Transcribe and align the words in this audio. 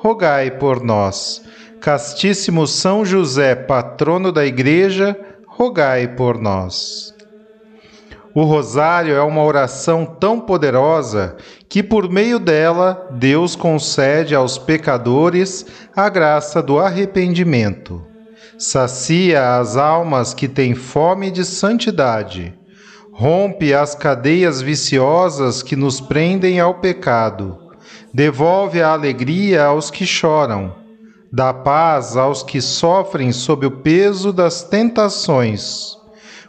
rogai 0.00 0.52
por 0.52 0.80
nós. 0.82 1.42
Castíssimo 1.80 2.68
São 2.68 3.04
José, 3.04 3.54
patrono 3.56 4.30
da 4.30 4.46
Igreja, 4.46 5.18
rogai 5.46 6.06
por 6.06 6.38
nós. 6.38 7.12
O 8.32 8.44
rosário 8.44 9.14
é 9.16 9.22
uma 9.22 9.42
oração 9.42 10.04
tão 10.04 10.38
poderosa 10.38 11.36
que, 11.68 11.82
por 11.82 12.08
meio 12.08 12.38
dela, 12.38 13.08
Deus 13.10 13.56
concede 13.56 14.36
aos 14.36 14.56
pecadores 14.56 15.66
a 15.96 16.08
graça 16.08 16.62
do 16.62 16.78
arrependimento. 16.78 18.04
Sacia 18.56 19.56
as 19.58 19.76
almas 19.76 20.32
que 20.32 20.46
têm 20.46 20.76
fome 20.76 21.30
de 21.30 21.44
santidade. 21.44 22.54
Rompe 23.12 23.74
as 23.74 23.96
cadeias 23.96 24.62
viciosas 24.62 25.60
que 25.60 25.74
nos 25.74 26.00
prendem 26.00 26.60
ao 26.60 26.74
pecado 26.74 27.67
devolve 28.18 28.82
a 28.82 28.90
alegria 28.90 29.66
aos 29.66 29.92
que 29.92 30.04
choram, 30.04 30.74
dá 31.32 31.54
paz 31.54 32.16
aos 32.16 32.42
que 32.42 32.60
sofrem 32.60 33.30
sob 33.30 33.64
o 33.64 33.70
peso 33.70 34.32
das 34.32 34.64
tentações, 34.64 35.96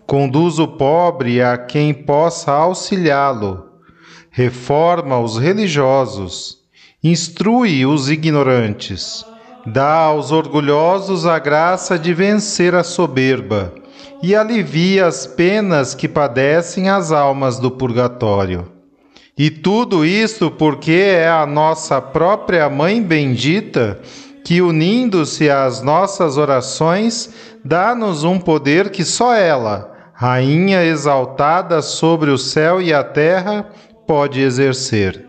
conduz 0.08 0.58
o 0.58 0.68
pobre 0.68 1.44
a 1.44 1.56
quem 1.60 1.94
possa 1.94 2.52
auxiliá-lo, 2.52 3.66
reforma 4.32 5.20
os 5.20 5.38
religiosos, 5.38 6.58
instrui 7.04 7.86
os 7.86 8.10
ignorantes, 8.10 9.24
dá 9.64 9.94
aos 9.94 10.32
orgulhosos 10.32 11.28
a 11.28 11.38
graça 11.38 12.00
de 12.00 12.16
vencer 12.16 12.74
a 12.74 12.84
soberba 12.84 13.76
e 14.24 14.36
alivia 14.36 15.06
as 15.06 15.28
penas 15.28 15.94
que 15.94 16.08
padecem 16.08 16.90
as 16.90 17.12
almas 17.12 17.60
do 17.60 17.70
purgatório. 17.70 18.79
E 19.40 19.50
tudo 19.50 20.04
isso 20.04 20.52
porque 20.52 20.92
é 20.92 21.30
a 21.30 21.46
nossa 21.46 22.02
própria 22.02 22.70
Mãe 22.70 23.02
Bendita 23.02 23.98
que, 24.44 24.62
unindo-se 24.62 25.50
às 25.50 25.82
nossas 25.82 26.36
orações, 26.36 27.34
dá-nos 27.64 28.26
um 28.26 28.38
poder 28.38 28.90
que 28.90 29.06
só 29.06 29.34
ela, 29.34 29.96
Rainha 30.14 30.84
exaltada 30.84 31.82
sobre 31.82 32.32
o 32.32 32.38
céu 32.38 32.82
e 32.82 32.94
a 32.94 33.02
terra, 33.02 33.70
pode 34.06 34.42
exercer. 34.42 35.29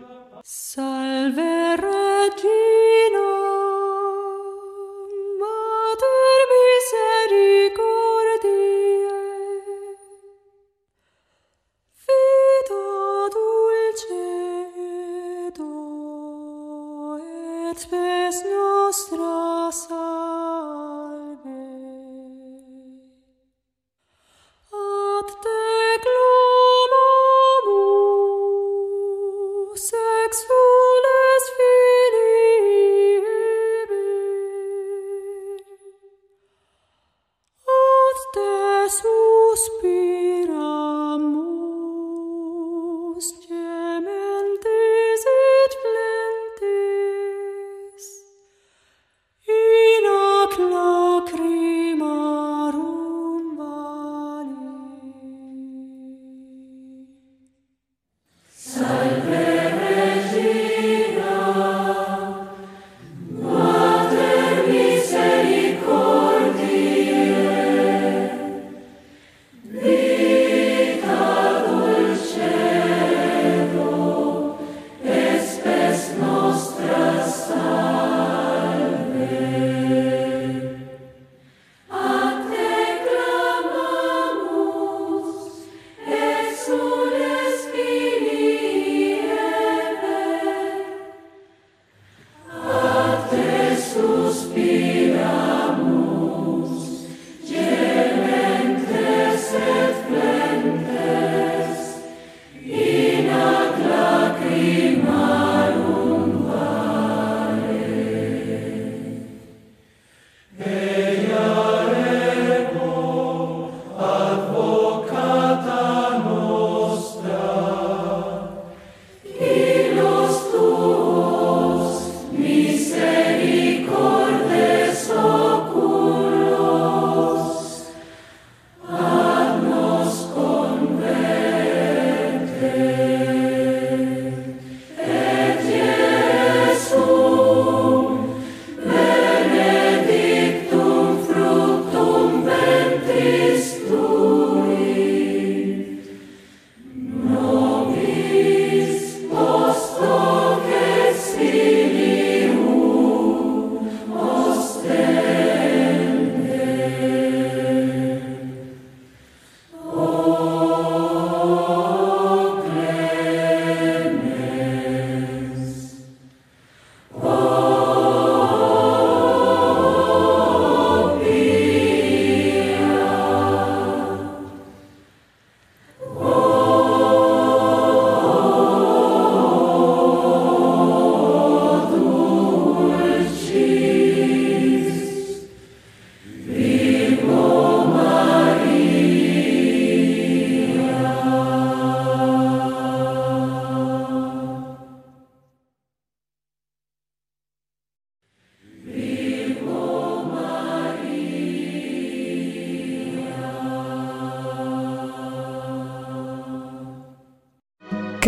et 17.71 17.79
spes 17.79 18.43
nostra 18.51 20.00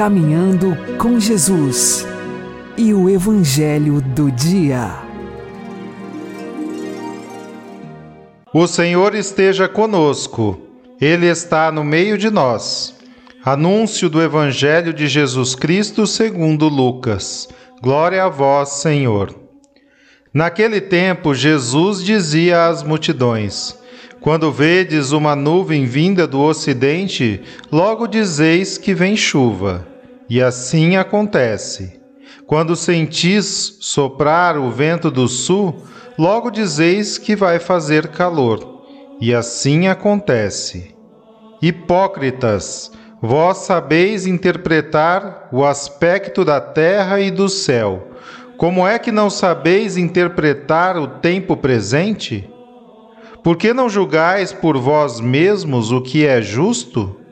Caminhando 0.04 0.78
com 0.98 1.18
Jesus 1.18 2.06
e 2.76 2.94
o 2.94 3.10
Evangelho 3.10 4.02
do 4.02 4.30
Dia. 4.30 4.92
O 8.54 8.68
Senhor 8.68 9.16
esteja 9.16 9.70
conosco, 9.70 10.60
Ele 11.00 11.26
está 11.28 11.72
no 11.72 11.86
meio 11.86 12.18
de 12.18 12.30
nós. 12.30 12.94
Anúncio 13.46 14.10
do 14.10 14.22
Evangelho 14.22 14.94
de 14.94 15.08
Jesus 15.08 15.56
Cristo 15.56 16.06
segundo 16.06 16.68
Lucas. 16.68 17.48
Glória 17.82 18.26
a 18.26 18.28
vós, 18.28 18.82
Senhor. 18.82 19.34
Naquele 20.34 20.82
tempo, 20.82 21.34
Jesus 21.34 22.04
dizia 22.04 22.68
às 22.68 22.84
multidões: 22.84 23.80
quando 24.20 24.52
vedes 24.52 25.14
uma 25.14 25.34
nuvem 25.34 25.86
vinda 25.86 26.28
do 26.28 26.42
ocidente, 26.42 27.42
logo 27.72 28.06
dizeis 28.06 28.78
que 28.78 28.94
vem 28.94 29.16
chuva. 29.16 29.93
E 30.34 30.42
assim 30.42 30.96
acontece. 30.96 32.02
Quando 32.48 32.76
sentis 32.76 33.78
soprar 33.82 34.58
o 34.58 34.72
vento 34.72 35.12
do 35.12 35.28
sul, 35.28 35.84
logo 36.18 36.50
dizeis 36.50 37.20
que 37.20 37.36
vai 37.36 37.60
fazer 37.60 38.08
calor. 38.08 38.84
E 39.22 39.32
assim 39.32 39.86
acontece. 39.86 40.96
Hipócritas, 41.62 42.92
vós 43.22 43.60
sabeis 43.60 44.26
interpretar 44.26 45.50
o 45.52 45.64
aspecto 45.64 46.44
da 46.44 46.60
terra 46.60 47.20
e 47.20 47.30
do 47.30 47.48
céu. 47.48 48.08
Como 48.58 48.88
é 48.88 48.98
que 48.98 49.12
não 49.12 49.30
sabeis 49.30 49.98
interpretar 49.98 50.98
o 50.98 51.06
tempo 51.20 51.56
presente? 51.56 52.50
Por 53.44 53.56
que 53.56 53.72
não 53.72 53.88
julgais 53.88 54.52
por 54.52 54.80
vós 54.80 55.20
mesmos 55.20 55.92
o 55.92 56.02
que 56.02 56.26
é 56.26 56.42
justo? 56.42 57.23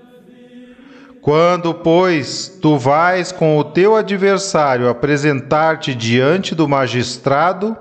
Quando, 1.21 1.71
pois, 1.71 2.47
tu 2.59 2.79
vais 2.79 3.31
com 3.31 3.55
o 3.59 3.63
teu 3.63 3.95
adversário 3.95 4.89
apresentar-te 4.89 5.93
diante 5.93 6.55
do 6.55 6.67
magistrado, 6.67 7.77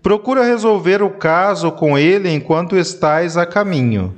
procura 0.00 0.44
resolver 0.44 1.02
o 1.02 1.10
caso 1.10 1.72
com 1.72 1.98
ele 1.98 2.32
enquanto 2.32 2.76
estás 2.76 3.36
a 3.36 3.44
caminho. 3.44 4.16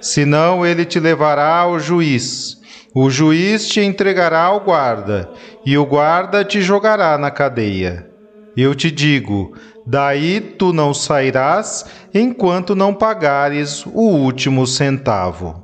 Senão 0.00 0.66
ele 0.66 0.84
te 0.84 0.98
levará 0.98 1.58
ao 1.58 1.78
juiz. 1.78 2.56
O 2.92 3.08
juiz 3.08 3.68
te 3.68 3.80
entregará 3.80 4.42
ao 4.42 4.60
guarda, 4.60 5.30
e 5.64 5.78
o 5.78 5.86
guarda 5.86 6.44
te 6.44 6.60
jogará 6.60 7.16
na 7.16 7.30
cadeia. 7.30 8.10
Eu 8.56 8.74
te 8.74 8.90
digo: 8.90 9.54
daí 9.86 10.40
tu 10.40 10.72
não 10.72 10.92
sairás 10.92 11.84
enquanto 12.12 12.74
não 12.74 12.92
pagares 12.92 13.86
o 13.86 14.00
último 14.00 14.66
centavo. 14.66 15.62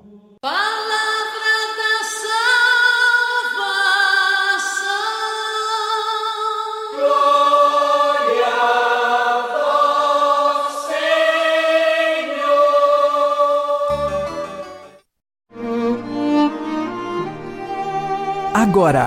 Agora, 18.74 19.06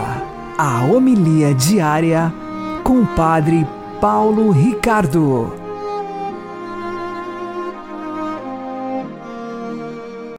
a 0.58 0.86
homilia 0.86 1.54
diária 1.54 2.32
com 2.86 3.02
o 3.02 3.16
Padre 3.18 3.68
Paulo 4.00 4.50
Ricardo. 4.50 5.52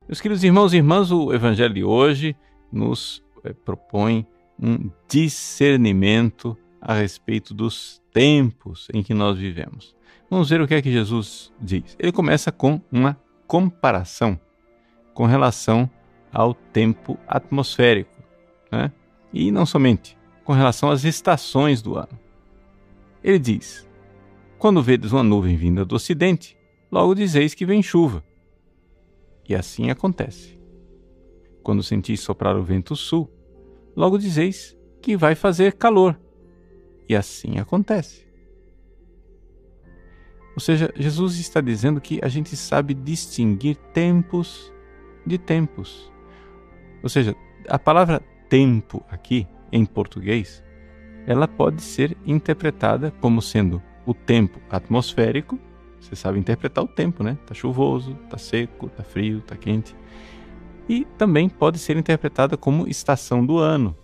Meus 0.08 0.18
queridos 0.22 0.42
irmãos 0.42 0.72
e 0.72 0.78
irmãs, 0.78 1.12
o 1.12 1.30
Evangelho 1.34 1.74
de 1.74 1.84
hoje 1.84 2.34
nos 2.72 3.22
eh, 3.44 3.52
propõe 3.52 4.26
um 4.58 4.90
discernimento 5.06 6.56
a 6.80 6.94
respeito 6.94 7.52
dos 7.52 8.00
tempos 8.10 8.88
em 8.94 9.02
que 9.02 9.12
nós 9.12 9.36
vivemos. 9.36 9.94
Vamos 10.30 10.48
ver 10.48 10.62
o 10.62 10.66
que 10.66 10.72
é 10.72 10.80
que 10.80 10.90
Jesus 10.90 11.52
diz. 11.60 11.94
Ele 11.98 12.12
começa 12.12 12.50
com 12.50 12.80
uma 12.90 13.14
comparação 13.46 14.40
com 15.12 15.26
relação 15.26 15.90
ao 16.32 16.54
tempo 16.54 17.18
atmosférico, 17.28 18.10
né? 18.72 18.90
E 19.32 19.50
não 19.50 19.66
somente 19.66 20.16
com 20.44 20.52
relação 20.52 20.90
às 20.90 21.04
estações 21.04 21.82
do 21.82 21.96
ano. 21.96 22.18
Ele 23.22 23.38
diz: 23.38 23.86
Quando 24.58 24.82
vedes 24.82 25.12
uma 25.12 25.22
nuvem 25.22 25.56
vinda 25.56 25.84
do 25.84 25.94
ocidente, 25.94 26.56
logo 26.90 27.14
dizeis 27.14 27.54
que 27.54 27.66
vem 27.66 27.82
chuva. 27.82 28.24
E 29.48 29.54
assim 29.54 29.90
acontece. 29.90 30.58
Quando 31.62 31.82
sentis 31.82 32.20
soprar 32.20 32.56
o 32.56 32.62
vento 32.62 32.96
sul, 32.96 33.30
logo 33.94 34.18
dizeis 34.18 34.76
que 35.02 35.16
vai 35.16 35.34
fazer 35.34 35.74
calor. 35.74 36.18
E 37.08 37.14
assim 37.14 37.58
acontece. 37.58 38.26
Ou 40.54 40.60
seja, 40.60 40.92
Jesus 40.96 41.38
está 41.38 41.60
dizendo 41.60 42.00
que 42.00 42.18
a 42.22 42.28
gente 42.28 42.56
sabe 42.56 42.92
distinguir 42.92 43.76
tempos 43.92 44.72
de 45.26 45.38
tempos. 45.38 46.10
Ou 47.02 47.08
seja, 47.08 47.36
a 47.68 47.78
palavra 47.78 48.20
tempo 48.48 49.04
aqui, 49.10 49.46
em 49.70 49.84
português, 49.84 50.62
ela 51.26 51.46
pode 51.46 51.82
ser 51.82 52.16
interpretada 52.26 53.12
como 53.20 53.42
sendo 53.42 53.82
o 54.06 54.14
tempo 54.14 54.58
atmosférico. 54.70 55.58
Você 56.00 56.16
sabe 56.16 56.38
interpretar 56.38 56.82
o 56.82 56.88
tempo, 56.88 57.22
né? 57.22 57.36
Tá 57.46 57.54
chuvoso, 57.54 58.14
tá 58.30 58.38
seco, 58.38 58.88
tá 58.88 59.02
frio, 59.02 59.40
tá 59.42 59.56
quente. 59.56 59.94
E 60.88 61.04
também 61.18 61.48
pode 61.48 61.78
ser 61.78 61.96
interpretada 61.96 62.56
como 62.56 62.88
estação 62.88 63.44
do 63.44 63.58
ano, 63.58 63.94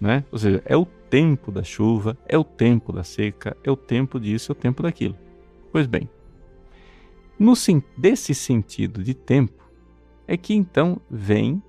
né? 0.00 0.24
Ou 0.30 0.38
seja, 0.38 0.62
é 0.64 0.76
o 0.76 0.86
tempo 0.86 1.50
da 1.50 1.64
chuva, 1.64 2.16
é 2.26 2.38
o 2.38 2.44
tempo 2.44 2.92
da 2.92 3.02
seca, 3.02 3.56
é 3.64 3.70
o 3.70 3.76
tempo 3.76 4.20
disso, 4.20 4.52
é 4.52 4.54
o 4.54 4.56
tempo 4.56 4.82
daquilo. 4.82 5.16
Pois 5.72 5.86
bem, 5.86 6.08
no 7.38 7.54
desse 7.96 8.34
sentido 8.34 9.02
de 9.02 9.14
tempo 9.14 9.68
é 10.26 10.36
que 10.36 10.54
então 10.54 11.00
vem 11.10 11.62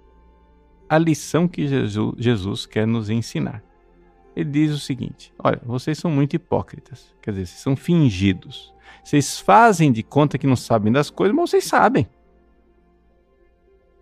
a 0.90 0.98
lição 0.98 1.48
que 1.48 1.68
Jesus, 1.68 2.16
Jesus 2.18 2.66
quer 2.66 2.88
nos 2.88 3.10
ensinar 3.10 3.64
ele 4.40 4.50
diz 4.52 4.72
o 4.72 4.80
seguinte: 4.80 5.34
Olha, 5.38 5.62
vocês 5.66 5.98
são 5.98 6.10
muito 6.10 6.36
hipócritas, 6.36 7.14
quer 7.22 7.32
dizer, 7.32 7.48
vocês 7.48 7.62
são 7.62 7.76
fingidos. 7.76 8.74
Vocês 9.04 9.40
fazem 9.40 9.92
de 9.92 10.04
conta 10.04 10.38
que 10.38 10.48
não 10.48 10.56
sabem 10.56 10.92
das 10.92 11.10
coisas, 11.10 11.36
mas 11.36 11.50
vocês 11.50 11.66
sabem. 11.66 12.08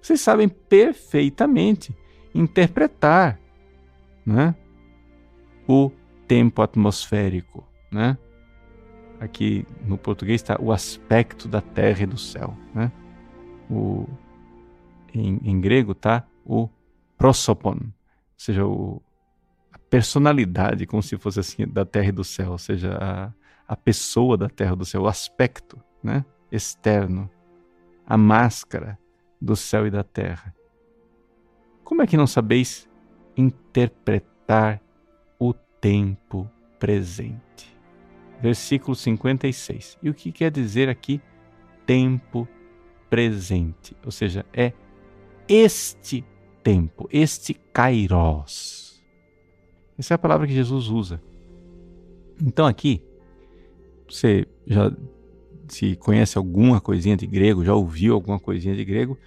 Vocês 0.01 0.21
sabem 0.21 0.47
perfeitamente 0.47 1.95
interpretar 2.33 3.39
né, 4.25 4.55
o 5.67 5.91
tempo 6.27 6.61
atmosférico. 6.61 7.67
Né? 7.91 8.17
Aqui 9.19 9.65
no 9.85 9.97
português 9.97 10.41
está 10.41 10.57
o 10.61 10.71
aspecto 10.71 11.47
da 11.47 11.61
terra 11.61 12.03
e 12.03 12.05
do 12.05 12.17
céu. 12.17 12.55
Né? 12.73 12.91
O, 13.69 14.07
em, 15.13 15.39
em 15.43 15.59
grego 15.59 15.91
está 15.91 16.25
o 16.45 16.69
prosopon, 17.17 17.77
ou 17.81 17.93
seja, 18.37 18.65
o, 18.65 19.01
personalidade, 19.89 20.85
como 20.85 21.01
se 21.01 21.17
fosse 21.17 21.39
assim, 21.39 21.67
da 21.67 21.85
terra 21.85 22.09
e 22.09 22.11
do 22.11 22.23
céu, 22.23 22.51
ou 22.51 22.57
seja, 22.57 22.97
a, 22.99 23.31
a 23.67 23.75
pessoa 23.75 24.37
da 24.37 24.49
terra 24.49 24.73
e 24.73 24.77
do 24.77 24.85
céu, 24.85 25.03
o 25.03 25.07
aspecto 25.07 25.81
né, 26.03 26.25
externo, 26.51 27.29
a 28.05 28.17
máscara 28.17 28.97
do 29.41 29.55
céu 29.55 29.87
e 29.87 29.91
da 29.91 30.03
terra. 30.03 30.53
Como 31.83 32.01
é 32.01 32.07
que 32.07 32.17
não 32.17 32.27
sabeis 32.27 32.89
interpretar 33.35 34.81
o 35.39 35.53
tempo 35.53 36.49
presente? 36.79 37.77
Versículo 38.41 38.95
56. 38.95 39.97
E 40.01 40.09
o 40.09 40.13
que 40.13 40.31
quer 40.31 40.51
dizer 40.51 40.89
aqui 40.89 41.21
tempo 41.85 42.47
presente? 43.09 43.95
Ou 44.03 44.11
seja, 44.11 44.45
é 44.53 44.73
este 45.47 46.25
tempo, 46.67 47.07
este 47.11 47.53
kairos 47.53 48.87
essa 49.97 50.13
é 50.13 50.15
a 50.15 50.19
palavra 50.19 50.45
que 50.45 50.53
Jesus 50.53 50.89
usa. 50.89 51.19
Então 52.41 52.67
aqui, 52.67 53.01
você 54.07 54.45
já 54.65 54.91
se 55.67 55.95
conhece 55.95 56.37
alguma 56.37 56.79
coisinha 56.79 57.17
de 57.17 57.25
grego, 57.25 57.65
já 57.65 57.73
ouviu 57.73 58.13
alguma 58.13 58.39
coisinha 58.39 58.75
de 58.75 58.85
grego, 58.85 59.17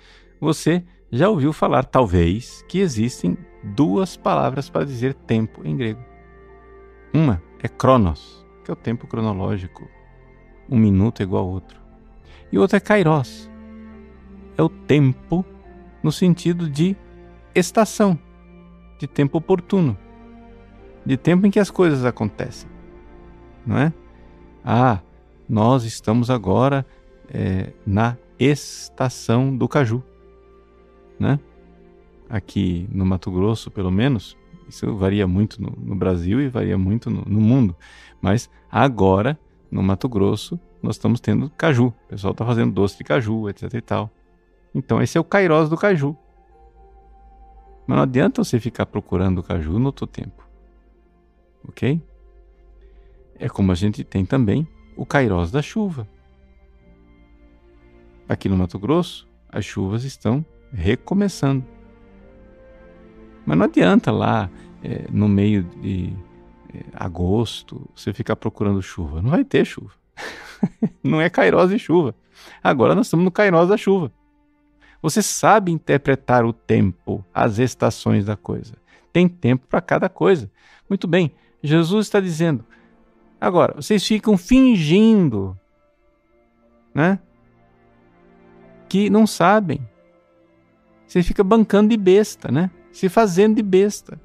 você 0.40 0.85
já 1.11 1.28
ouviu 1.28 1.52
falar, 1.52 1.85
talvez, 1.85 2.64
que 2.68 2.78
existem 2.78 3.37
duas 3.64 4.16
palavras 4.16 4.70
para 4.70 4.87
dizer 4.87 5.12
tempo 5.12 5.66
em 5.66 5.76
grego. 5.76 6.00
Uma 7.12 7.42
é 7.61 7.66
cronos, 7.66 8.47
que 8.64 8.70
é 8.70 8.75
o 8.75 8.76
tempo 8.76 9.09
cronológico. 9.09 9.88
Um 10.68 10.78
minuto 10.78 11.20
é 11.20 11.25
igual 11.25 11.44
ao 11.44 11.50
outro. 11.50 11.80
E 12.52 12.59
outra 12.59 12.76
é 12.76 12.80
kairos. 12.80 13.50
É 14.56 14.62
o 14.62 14.68
tempo 14.68 15.44
no 16.00 16.12
sentido 16.12 16.70
de 16.70 16.97
estação, 17.54 18.19
de 18.99 19.07
tempo 19.07 19.38
oportuno 19.38 19.97
de 21.04 21.16
tempo 21.16 21.47
em 21.47 21.50
que 21.50 21.59
as 21.59 21.71
coisas 21.71 22.04
acontecem, 22.04 22.69
não 23.66 23.78
é? 23.78 23.92
Ah, 24.64 25.00
nós 25.49 25.85
estamos 25.85 26.30
agora 26.30 26.87
é, 27.28 27.73
na 27.87 28.16
estação 28.38 29.57
do 29.57 29.66
caju, 29.66 30.02
né? 31.19 31.38
Aqui 32.28 32.88
no 32.92 33.04
Mato 33.04 33.30
Grosso, 33.30 33.71
pelo 33.71 33.90
menos, 33.90 34.37
Isso 34.69 34.95
varia 34.95 35.26
muito 35.26 35.61
no, 35.61 35.73
no 35.76 35.97
Brasil 35.97 36.40
e 36.40 36.49
varia 36.49 36.78
muito 36.78 37.11
no, 37.11 37.23
no, 37.23 37.40
mundo. 37.40 37.75
Mas 38.23 38.49
agora, 38.71 39.37
no 39.69 39.83
Mato 39.83 40.09
Grosso, 40.09 40.61
nós 40.80 40.95
estamos 40.95 41.19
tendo 41.19 41.50
caju. 41.50 41.88
O 41.88 42.09
pessoal 42.09 42.30
está 42.30 42.45
fazendo 42.45 42.73
doce 42.73 42.97
de 42.97 43.02
caju, 43.02 43.49
etc 43.49 43.75
e 43.75 43.80
tal. 43.80 44.11
Então 44.73 45.02
esse 45.02 45.19
é 45.19 45.21
o 45.21 45.25
Kairos 45.25 45.69
do 45.69 45.76
caju. 45.76 46.16
Mas 47.90 47.97
não 47.97 48.04
adianta 48.04 48.44
você 48.44 48.61
ficar 48.61 48.87
procurando 48.87 49.38
o 49.38 49.42
caju 49.42 49.76
no 49.80 49.87
outro 49.87 50.06
tempo. 50.06 50.49
Ok? 51.68 52.00
É 53.37 53.49
como 53.49 53.73
a 53.73 53.75
gente 53.75 54.04
tem 54.04 54.25
também 54.25 54.64
o 54.97 55.04
Kairos 55.04 55.50
da 55.50 55.61
chuva. 55.61 56.06
Aqui 58.28 58.49
no 58.49 58.56
Mato 58.56 58.78
Grosso, 58.78 59.26
as 59.49 59.64
chuvas 59.64 60.04
estão 60.04 60.47
recomeçando. 60.73 61.64
Mas 63.44 63.59
não 63.59 63.64
adianta 63.64 64.12
lá, 64.12 64.49
é, 64.85 65.06
no 65.11 65.28
meio 65.28 65.64
de 65.64 66.12
é, 66.73 66.85
agosto, 66.94 67.90
você 67.92 68.12
ficar 68.12 68.37
procurando 68.37 68.80
chuva. 68.80 69.20
Não 69.20 69.30
vai 69.30 69.44
ter 69.44 69.64
chuva. 69.64 69.94
não 71.02 71.20
é 71.20 71.28
Kairos 71.28 71.70
de 71.70 71.78
chuva. 71.80 72.14
Agora 72.62 72.94
nós 72.94 73.09
estamos 73.09 73.25
no 73.25 73.32
Kairos 73.32 73.68
da 73.68 73.76
chuva. 73.76 74.12
Você 75.02 75.23
sabe 75.23 75.73
interpretar 75.73 76.45
o 76.45 76.52
tempo, 76.52 77.25
as 77.33 77.59
estações 77.59 78.26
da 78.26 78.37
coisa. 78.37 78.75
Tem 79.12 79.28
tempo 79.28 79.66
para 79.66 79.80
cada 79.80 80.09
coisa. 80.09 80.50
Muito 80.88 81.09
bem, 81.09 81.33
Jesus 81.62 82.07
está 82.07 82.21
dizendo. 82.21 82.64
Agora, 83.40 83.75
vocês 83.75 84.07
ficam 84.07 84.37
fingindo, 84.37 85.59
né? 86.95 87.19
Que 88.88 89.09
não 89.09 89.26
sabem. 89.26 89.80
Você 91.07 91.23
fica 91.23 91.42
bancando 91.42 91.88
de 91.88 91.97
besta, 91.97 92.52
né? 92.52 92.71
Se 92.92 93.09
fazendo 93.09 93.57
de 93.57 93.62
besta. 93.62 94.21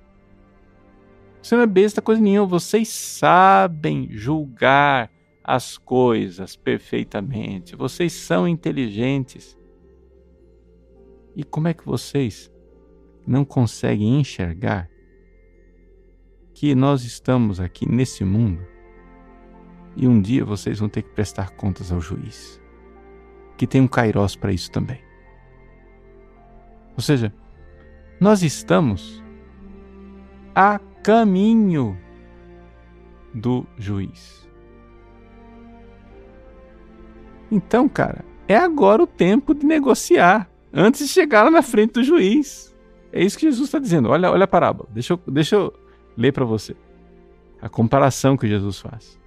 Você 1.42 1.56
não 1.56 1.64
é 1.64 1.68
besta 1.68 2.02
coisa 2.02 2.22
nenhuma. 2.22 2.48
Vocês 2.48 2.90
sabem 2.90 4.08
julgar 4.12 5.10
as 5.44 5.78
coisas 5.78 6.56
perfeitamente. 6.56 7.76
Vocês 7.76 8.14
são 8.14 8.48
inteligentes. 8.48 9.56
E 11.36 11.44
como 11.44 11.68
é 11.68 11.74
que 11.74 11.86
vocês 11.86 12.52
não 13.28 13.44
conseguem 13.44 14.20
enxergar 14.20 14.90
que 16.54 16.74
nós 16.74 17.04
estamos 17.04 17.60
aqui 17.60 17.88
nesse 17.90 18.24
mundo 18.24 18.66
e 19.96 20.08
um 20.08 20.22
dia 20.22 20.46
vocês 20.46 20.80
vão 20.80 20.90
ter 20.90 21.02
que 21.02 21.10
prestar 21.10 21.52
contas 21.52 21.92
ao 21.92 22.00
juiz, 22.00 22.62
que 23.58 23.68
tem 23.68 23.82
um 23.82 23.88
kairós 23.88 24.36
para 24.36 24.52
isso 24.52 24.72
também. 24.72 25.02
Ou 26.96 27.02
seja, 27.02 27.34
nós 28.20 28.42
estamos 28.42 29.24
a 30.54 30.80
caminho 31.04 31.98
do 33.34 33.66
juiz. 33.78 34.50
Então, 37.52 37.88
cara, 37.88 38.24
é 38.48 38.56
agora 38.56 39.04
o 39.04 39.08
tempo 39.08 39.54
de 39.54 39.66
negociar 39.66 40.50
antes 40.76 41.08
de 41.08 41.08
chegar 41.08 41.50
na 41.50 41.62
frente 41.62 41.94
do 41.94 42.04
juiz. 42.04 42.76
É 43.12 43.24
isso 43.24 43.38
que 43.38 43.46
Jesus 43.46 43.70
está 43.70 43.80
dizendo. 43.80 44.10
Olha, 44.10 44.30
olha 44.30 44.44
a 44.44 44.48
parábola. 44.48 44.90
Deixa 44.92 45.14
eu, 45.14 45.20
deixa 45.26 45.56
eu 45.56 45.74
ler 46.18 46.34
para 46.34 46.44
você 46.44 46.76
a 47.62 47.70
comparação 47.70 48.36
que 48.36 48.48
Jesus 48.48 48.80
faz. 48.80 49.18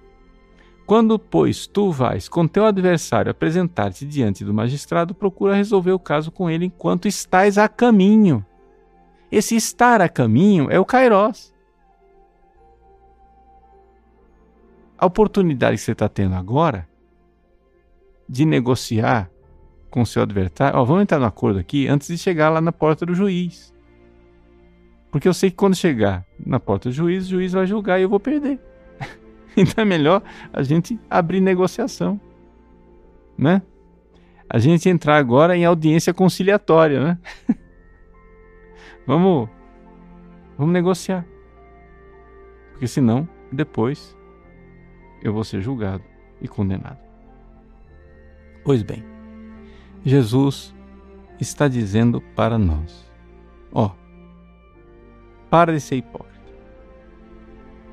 Quando, 0.85 1.19
pois, 1.19 1.67
tu 1.67 1.91
vais 1.91 2.29
com 2.29 2.47
teu 2.47 2.65
adversário 2.65 3.31
apresentar-te 3.31 4.05
diante 4.05 4.45
do 4.45 4.53
magistrado, 4.53 5.13
procura 5.13 5.55
resolver 5.55 5.91
o 5.91 5.99
caso 5.99 6.31
com 6.31 6.49
ele 6.49 6.65
enquanto 6.65 7.07
estás 7.07 7.57
a 7.57 7.67
caminho. 7.67 8.45
Esse 9.31 9.55
estar 9.55 10.01
a 10.01 10.09
caminho 10.09 10.67
é 10.71 10.79
o 10.79 10.85
Kairos. 10.85 11.53
A 14.97 15.05
oportunidade 15.05 15.77
que 15.77 15.83
você 15.83 15.91
está 15.91 16.09
tendo 16.09 16.35
agora 16.35 16.87
de 18.27 18.45
negociar 18.45 19.29
com 19.89 20.05
seu 20.05 20.21
adversário. 20.21 20.77
Ó, 20.77 20.83
vamos 20.83 21.03
entrar 21.03 21.19
no 21.19 21.25
acordo 21.25 21.59
aqui 21.59 21.87
antes 21.87 22.07
de 22.07 22.17
chegar 22.17 22.49
lá 22.49 22.61
na 22.61 22.71
porta 22.71 23.05
do 23.05 23.13
juiz. 23.13 23.73
Porque 25.11 25.27
eu 25.27 25.33
sei 25.33 25.49
que 25.49 25.55
quando 25.55 25.75
chegar 25.75 26.25
na 26.43 26.59
porta 26.59 26.89
do 26.89 26.93
juiz, 26.93 27.25
o 27.25 27.29
juiz 27.29 27.53
vai 27.53 27.65
julgar 27.65 27.99
e 27.99 28.03
eu 28.03 28.09
vou 28.09 28.19
perder. 28.19 28.59
então 29.57 29.81
é 29.81 29.85
melhor 29.85 30.21
a 30.53 30.61
gente 30.61 30.99
abrir 31.09 31.41
negociação. 31.41 32.19
Né? 33.37 33.61
A 34.49 34.59
gente 34.59 34.89
entrar 34.89 35.17
agora 35.17 35.55
em 35.55 35.65
audiência 35.65 36.13
conciliatória, 36.13 37.03
né? 37.03 37.17
vamos 39.05 39.49
vamos 40.57 40.73
negociar. 40.73 41.25
Porque 42.71 42.87
senão, 42.87 43.27
depois 43.51 44.15
eu 45.23 45.33
vou 45.33 45.43
ser 45.43 45.61
julgado 45.61 46.03
e 46.41 46.47
condenado. 46.47 46.99
Pois 48.63 48.83
bem, 48.83 49.03
Jesus 50.05 50.73
está 51.39 51.67
dizendo 51.67 52.21
para 52.35 52.57
nós: 52.57 53.05
ó, 53.71 53.87
oh, 53.87 53.91
para 55.49 55.73
de 55.73 55.79
ser 55.79 55.97
hipócrita. 55.97 56.39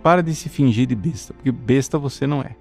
Para 0.02 0.22
de 0.22 0.34
se 0.34 0.48
fingir 0.48 0.86
de 0.86 0.94
besta, 0.94 1.34
porque 1.34 1.50
besta 1.50 1.98
você 1.98 2.26
não 2.26 2.40
é. 2.40 2.56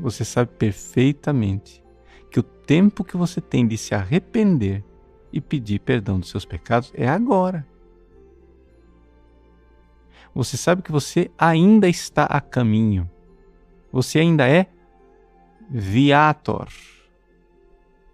Você 0.00 0.24
sabe 0.24 0.50
perfeitamente 0.58 1.82
que 2.30 2.40
o 2.40 2.42
tempo 2.42 3.04
que 3.04 3.16
você 3.16 3.40
tem 3.40 3.66
de 3.66 3.78
se 3.78 3.94
arrepender 3.94 4.82
e 5.32 5.40
pedir 5.40 5.78
perdão 5.78 6.18
dos 6.18 6.30
seus 6.30 6.44
pecados 6.44 6.92
é 6.94 7.08
agora. 7.08 7.66
Você 10.34 10.56
sabe 10.56 10.82
que 10.82 10.90
você 10.90 11.30
ainda 11.38 11.88
está 11.88 12.24
a 12.24 12.40
caminho. 12.40 13.08
Você 13.92 14.18
ainda 14.18 14.48
é 14.48 14.66
viator. 15.72 16.68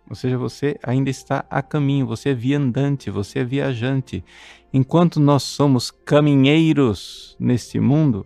Ou 0.08 0.14
seja, 0.14 0.38
você 0.38 0.78
ainda 0.82 1.10
está 1.10 1.44
a 1.50 1.60
caminho, 1.60 2.06
você 2.06 2.30
é 2.30 2.34
viandante, 2.34 3.10
você 3.10 3.40
é 3.40 3.44
viajante. 3.44 4.24
Enquanto 4.72 5.18
nós 5.18 5.42
somos 5.42 5.90
caminheiros 5.90 7.36
neste 7.38 7.80
mundo, 7.80 8.24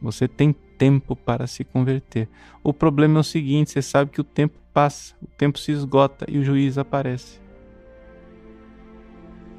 você 0.00 0.28
tem 0.28 0.52
tempo 0.52 1.16
para 1.16 1.46
se 1.46 1.64
converter. 1.64 2.28
O 2.62 2.72
problema 2.72 3.18
é 3.18 3.20
o 3.20 3.24
seguinte: 3.24 3.70
você 3.70 3.82
sabe 3.82 4.10
que 4.10 4.20
o 4.20 4.24
tempo 4.24 4.56
passa, 4.72 5.14
o 5.22 5.26
tempo 5.26 5.58
se 5.58 5.72
esgota 5.72 6.26
e 6.28 6.38
o 6.38 6.44
juiz 6.44 6.78
aparece. 6.78 7.40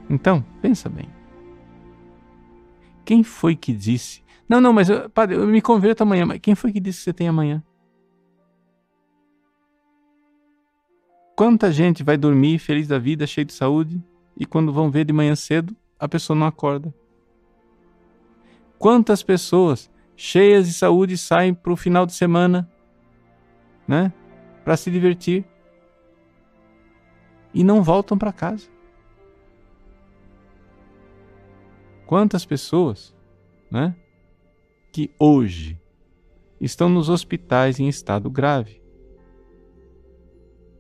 Então, 0.10 0.46
pensa 0.62 0.88
bem. 0.88 1.10
Quem 3.04 3.24
foi 3.24 3.56
que 3.56 3.74
disse? 3.74 4.24
Não, 4.48 4.62
não, 4.62 4.72
mas 4.72 4.88
padre, 5.14 5.36
eu 5.36 5.48
me 5.48 5.62
converto 5.62 6.04
amanhã. 6.04 6.26
Mas 6.26 6.40
quem 6.40 6.56
foi 6.56 6.72
que 6.72 6.80
disse 6.80 7.00
que 7.00 7.04
você 7.06 7.14
tem 7.14 7.28
amanhã? 7.28 7.64
Quanta 11.36 11.72
gente 11.72 12.04
vai 12.04 12.16
dormir 12.16 12.60
feliz 12.60 12.88
da 12.88 13.00
vida, 13.00 13.26
cheio 13.26 13.46
de 13.46 13.54
saúde, 13.54 14.00
e 14.38 14.46
quando 14.46 14.72
vão 14.72 14.92
ver 14.92 15.04
de 15.04 15.12
manhã 15.12 15.36
cedo, 15.36 15.76
a 15.98 16.08
pessoa 16.08 16.38
não 16.38 16.46
acorda? 16.46 16.94
Quantas 18.78 19.24
pessoas 19.24 19.90
cheias 20.16 20.68
de 20.68 20.74
saúde 20.74 21.18
saem 21.18 21.52
para 21.52 21.74
o 21.74 21.76
final 21.76 22.06
de 22.06 22.14
semana, 22.14 22.70
né, 23.88 24.14
para 24.64 24.78
se 24.78 24.92
divertir 24.92 25.44
e 27.52 27.64
não 27.64 27.82
voltam 27.82 28.16
para 28.16 28.32
casa? 28.32 28.68
Quantas 32.06 32.46
pessoas, 32.46 33.16
né, 33.72 33.96
que 34.92 35.10
hoje 35.18 35.82
estão 36.62 36.90
nos 36.90 37.10
hospitais 37.10 37.80
em 37.80 37.88
estado 37.88 38.30
grave? 38.30 38.83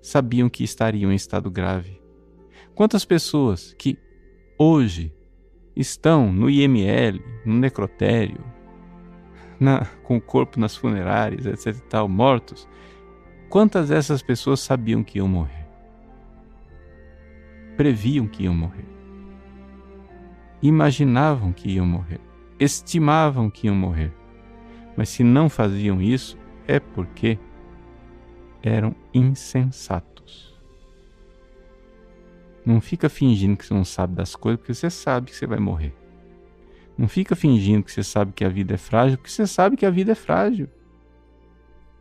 Sabiam 0.03 0.50
que 0.50 0.63
estariam 0.63 1.12
em 1.12 1.15
estado 1.15 1.50
grave? 1.50 2.00
Quantas 2.75 3.05
pessoas 3.05 3.74
que 3.79 3.98
hoje 4.60 5.12
estão 5.75 6.31
no 6.31 6.50
IML, 6.50 7.19
no 7.45 7.55
necrotério, 7.55 8.43
na, 9.60 9.86
com 10.03 10.17
o 10.17 10.22
corpo 10.22 10.60
nas 10.60 10.75
funerárias, 10.75 11.45
etc. 11.45 11.81
Tal, 11.89 12.07
mortos, 12.07 12.67
quantas 13.50 13.89
dessas 13.89 14.22
pessoas 14.22 14.60
sabiam 14.60 15.03
que 15.03 15.19
iam 15.19 15.27
morrer? 15.27 15.65
Previam 17.77 18.27
que 18.27 18.43
iam 18.43 18.53
morrer. 18.53 18.86
Imaginavam 20.62 21.51
que 21.51 21.69
iam 21.69 21.86
morrer. 21.86 22.19
Estimavam 22.60 23.50
que 23.50 23.67
iam 23.67 23.75
morrer. 23.75 24.13
Mas 24.95 25.10
se 25.10 25.24
não 25.24 25.50
faziam 25.50 26.01
isso, 26.01 26.38
é 26.67 26.79
porque 26.79 27.39
eram 28.63 28.96
insensatos. 29.13 30.53
Não 32.65 32.79
fica 32.79 33.10
fingindo 33.10 33.58
que 33.58 33.65
você 33.65 33.74
não 33.74 33.84
sabe 33.84 34.15
das 34.15 34.36
coisas, 34.36 34.60
porque 34.60 34.74
você 34.74 34.89
sabe 34.89 35.29
que 35.29 35.36
você 35.36 35.46
vai 35.46 35.60
morrer. 35.60 35.93
Não 36.98 37.08
fica 37.08 37.36
fingindo 37.36 37.84
que 37.84 37.91
você 37.91 38.03
sabe 38.03 38.32
que 38.32 38.46
a 38.46 38.50
vida 38.50 38.75
é 38.75 38.77
frágil, 38.77 39.17
porque 39.17 39.32
você 39.32 39.46
sabe 39.46 39.75
que 39.75 39.86
a 39.86 39.89
vida 39.89 40.13
é 40.13 40.15
frágil. 40.15 40.70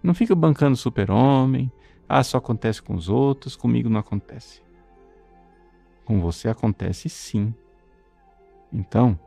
Não 0.03 0.15
fica 0.15 0.35
bancando 0.35 0.77
super-homem. 0.77 1.71
Ah, 2.09 2.23
só 2.23 2.39
acontece 2.39 2.83
com 2.83 2.95
os 2.95 3.09
outros, 3.09 3.57
comigo 3.57 3.89
não 3.89 3.99
acontece. 3.99 4.63
Com 6.05 6.21
você 6.21 6.49
acontece 6.49 7.09
sim. 7.09 7.55
Então, 8.73 9.19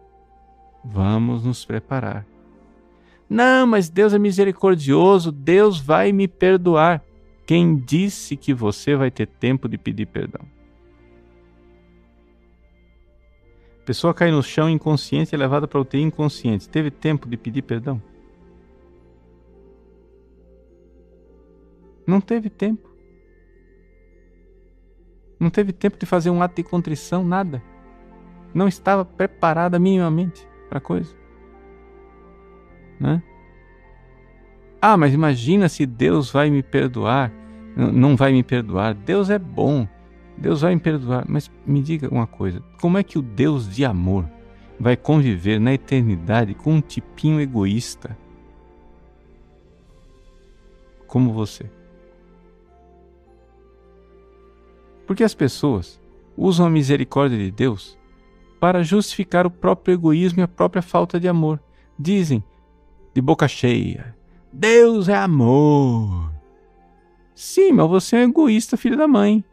vamos 0.84 1.44
nos 1.44 1.66
preparar. 1.66 2.26
Não, 3.30 3.66
mas 3.66 3.90
Deus 3.90 4.14
é 4.14 4.20
misericordioso, 4.20 5.32
Deus 5.32 5.80
vai 5.80 6.12
me 6.12 6.28
perdoar. 6.28 7.04
Quem 7.46 7.76
disse 7.76 8.36
que 8.36 8.54
você 8.54 8.96
vai 8.96 9.12
ter 9.12 9.28
tempo 9.28 9.70
de 9.70 9.78
pedir 9.78 10.08
perdão? 10.08 10.42
Pessoa 13.86 14.16
cai 14.16 14.32
no 14.32 14.42
chão 14.42 14.68
inconsciente 14.68 15.34
e 15.34 15.36
é 15.36 15.38
levada 15.38 15.68
para 15.68 15.80
UTI 15.80 16.02
inconsciente. 16.02 16.68
Teve 16.68 16.90
tempo 16.90 17.30
de 17.30 17.38
pedir 17.38 17.62
perdão? 17.62 18.02
Não 22.08 22.20
teve 22.20 22.50
tempo. 22.50 22.90
Não 25.40 25.52
teve 25.52 25.72
tempo 25.72 25.98
de 26.00 26.06
fazer 26.08 26.32
um 26.32 26.42
ato 26.42 26.56
de 26.56 26.64
contrição, 26.64 27.24
nada. 27.24 27.62
Não 28.54 28.68
estava 28.68 29.06
preparada 29.06 29.78
minimamente 29.78 30.48
para 30.68 30.80
a 30.80 30.82
coisa. 30.82 31.16
Né? 33.00 33.22
Ah, 34.88 34.96
mas 34.96 35.16
imagina 35.16 35.68
se 35.68 35.84
Deus 35.84 36.30
vai 36.30 36.48
me 36.52 36.62
perdoar. 36.62 37.34
Não 37.76 38.16
vai 38.16 38.32
me 38.32 38.44
perdoar. 38.44 38.94
Deus 38.94 39.32
é 39.32 39.40
bom. 39.40 39.88
Deus 40.38 40.62
vai 40.62 40.76
me 40.76 40.80
perdoar. 40.80 41.26
Mas 41.28 41.50
me 41.66 41.82
diga 41.82 42.08
uma 42.14 42.28
coisa: 42.28 42.62
como 42.80 43.00
é 43.00 43.02
que 43.02 43.18
o 43.18 43.22
Deus 43.24 43.68
de 43.68 43.84
amor 43.84 44.30
vai 44.80 44.96
conviver 44.96 45.60
na 45.60 45.74
eternidade 45.74 46.54
com 46.54 46.74
um 46.74 46.82
tipinho 46.82 47.42
egoísta 47.42 48.16
como 51.08 51.34
você? 51.34 51.66
Porque 55.08 55.24
as 55.24 55.34
pessoas 55.34 56.00
usam 56.38 56.64
a 56.64 56.70
misericórdia 56.70 57.40
de 57.40 57.50
Deus 57.50 57.98
para 58.60 58.84
justificar 58.84 59.48
o 59.48 59.52
próprio 59.52 59.96
egoísmo 59.96 60.42
e 60.42 60.44
a 60.44 60.48
própria 60.48 60.84
falta 60.84 61.20
de 61.20 61.28
amor. 61.28 61.60
Dizem, 61.98 62.44
de 63.16 63.20
boca 63.20 63.48
cheia, 63.48 64.16
Deus 64.58 65.10
é 65.10 65.16
amor. 65.16 66.32
Sim, 67.36 67.74
mas 67.74 67.90
você 67.90 68.16
é 68.16 68.20
um 68.20 68.30
egoísta, 68.30 68.78
filho 68.78 68.96
da 68.96 69.06
mãe, 69.06 69.44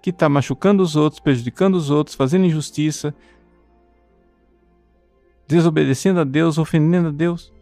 que 0.00 0.10
está 0.10 0.28
machucando 0.28 0.80
os 0.80 0.94
outros, 0.94 1.18
prejudicando 1.18 1.74
os 1.74 1.90
outros, 1.90 2.14
fazendo 2.14 2.44
injustiça, 2.44 3.12
desobedecendo 5.48 6.20
a 6.20 6.24
Deus, 6.24 6.56
ofendendo 6.56 7.08
a 7.08 7.10
Deus. 7.10 7.52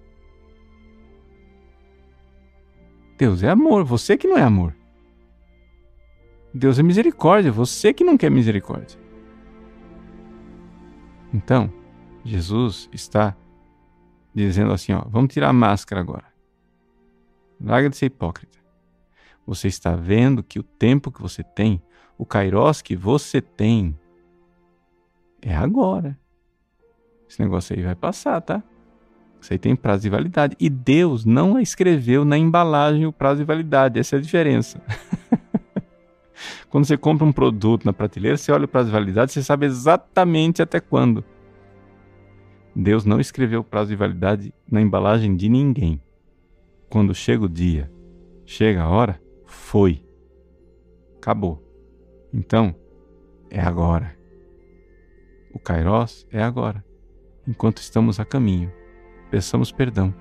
Deus 3.17 3.43
é 3.43 3.49
amor, 3.49 3.83
você 3.83 4.19
que 4.19 4.29
não 4.29 4.37
é 4.37 4.43
amor. 4.43 4.77
Deus 6.53 6.79
é 6.79 6.83
misericórdia, 6.83 7.51
você 7.51 7.95
que 7.95 8.05
não 8.05 8.19
quer 8.19 8.31
misericórdia. 8.31 8.99
Então, 11.33 11.73
Jesus 12.23 12.87
está 12.93 13.35
dizendo 14.35 14.73
assim, 14.73 14.93
ó, 14.93 15.03
vamos 15.09 15.33
tirar 15.33 15.49
a 15.49 15.55
máscara 15.55 16.03
agora. 16.03 16.30
Larga 17.61 17.91
de 17.91 17.97
ser 17.97 18.07
hipócrita. 18.07 18.59
Você 19.47 19.69
está 19.69 19.95
vendo 19.97 20.43
que 20.43 20.59
o 20.59 20.63
tempo 20.63 21.11
que 21.11 21.21
você 21.21 21.43
tem, 21.43 21.83
o 22.17 22.25
kairós 22.25 22.81
que 22.81 22.97
você 22.97 23.41
tem, 23.41 23.99
é 25.43 25.55
agora. 25.55 26.19
Esse 27.29 27.41
negócio 27.41 27.77
aí 27.77 27.83
vai 27.83 27.95
passar, 27.95 28.41
tá? 28.41 28.63
Isso 29.41 29.53
aí 29.53 29.59
tem 29.59 29.75
prazo 29.75 30.03
de 30.03 30.11
validade. 30.11 30.57
E 30.61 30.69
Deus 30.69 31.25
não 31.25 31.59
escreveu 31.59 32.25
na 32.25 32.37
embalagem 32.37 33.07
o 33.07 33.13
prazo 33.13 33.41
de 33.41 33.45
validade. 33.45 33.99
Essa 33.99 34.17
é 34.17 34.19
a 34.19 34.23
diferença. 34.23 34.83
Quando 36.69 36.85
você 36.85 36.97
compra 36.97 37.27
um 37.27 37.33
produto 37.33 37.85
na 37.85 37.93
prateleira, 37.93 38.37
você 38.37 38.53
olha 38.53 38.65
o 38.65 38.69
prazo 38.69 38.87
de 38.87 38.93
validade, 38.93 39.33
você 39.33 39.43
sabe 39.43 39.67
exatamente 39.67 40.63
até 40.63 40.81
quando. 40.81 41.25
Deus 42.75 43.05
não 43.05 43.21
escreveu 43.21 43.61
o 43.61 43.65
prazo 43.65 43.91
de 43.91 43.97
validade 43.97 44.55
na 44.71 44.81
embalagem 44.81 45.35
de 45.37 45.49
ninguém. 45.49 46.01
Quando 46.91 47.15
chega 47.15 47.45
o 47.45 47.49
dia, 47.49 47.89
chega 48.45 48.83
a 48.83 48.89
hora, 48.89 49.23
foi. 49.47 50.05
Acabou. 51.19 51.65
Então, 52.35 52.75
é 53.49 53.61
agora. 53.61 54.19
O 55.55 55.61
Kairos 55.61 56.27
é 56.33 56.43
agora. 56.43 56.85
Enquanto 57.47 57.79
estamos 57.79 58.19
a 58.19 58.25
caminho, 58.25 58.73
peçamos 59.31 59.71
perdão. 59.71 60.13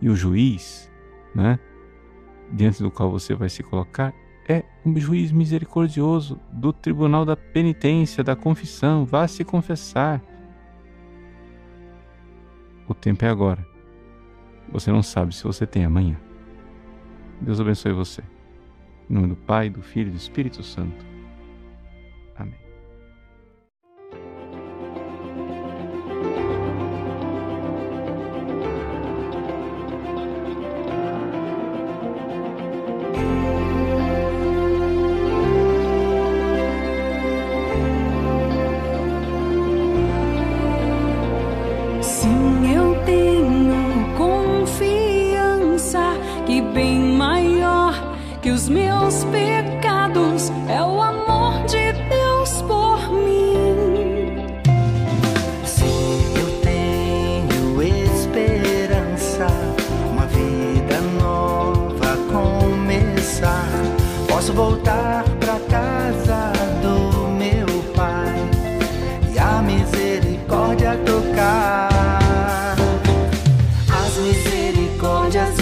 E 0.00 0.08
o 0.08 0.16
juiz, 0.16 0.90
né, 1.32 1.60
diante 2.52 2.82
do 2.82 2.90
qual 2.90 3.08
você 3.08 3.32
vai 3.32 3.48
se 3.48 3.62
colocar, 3.62 4.12
é 4.48 4.64
um 4.84 4.96
juiz 4.98 5.30
misericordioso 5.30 6.40
do 6.52 6.72
tribunal 6.72 7.24
da 7.24 7.36
penitência, 7.36 8.24
da 8.24 8.34
confissão. 8.34 9.04
Vá 9.04 9.28
se 9.28 9.44
confessar. 9.44 10.20
O 12.88 12.94
tempo 12.94 13.24
é 13.24 13.28
agora. 13.28 13.71
Você 14.72 14.90
não 14.90 15.02
sabe 15.02 15.34
se 15.34 15.44
você 15.44 15.66
tem 15.66 15.84
amanhã. 15.84 16.16
Deus 17.40 17.60
abençoe 17.60 17.92
você. 17.92 18.22
Em 19.10 19.14
nome 19.14 19.28
do 19.28 19.36
Pai, 19.36 19.68
do 19.68 19.82
Filho 19.82 20.08
e 20.08 20.12
do 20.12 20.16
Espírito 20.16 20.62
Santo. 20.62 21.11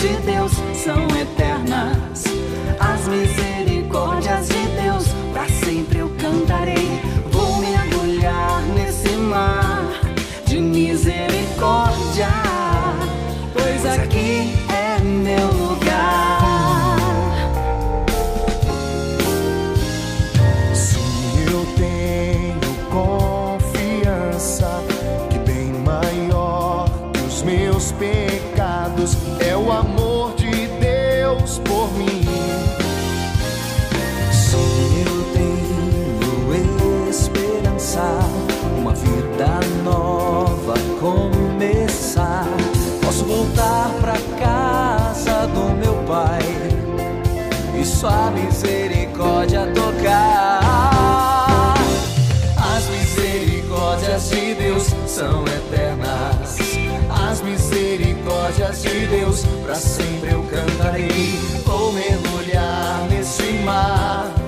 Sua 0.00 0.29
são 55.20 55.44
eternas. 55.46 56.56
As 57.28 57.42
misericórdias 57.42 58.82
de 58.82 59.06
Deus, 59.06 59.44
para 59.62 59.74
sempre 59.74 60.32
eu 60.32 60.42
cantarei. 60.44 61.38
Vou 61.66 61.92
mergulhar 61.92 63.06
nesse 63.10 63.52
mar 63.64 64.39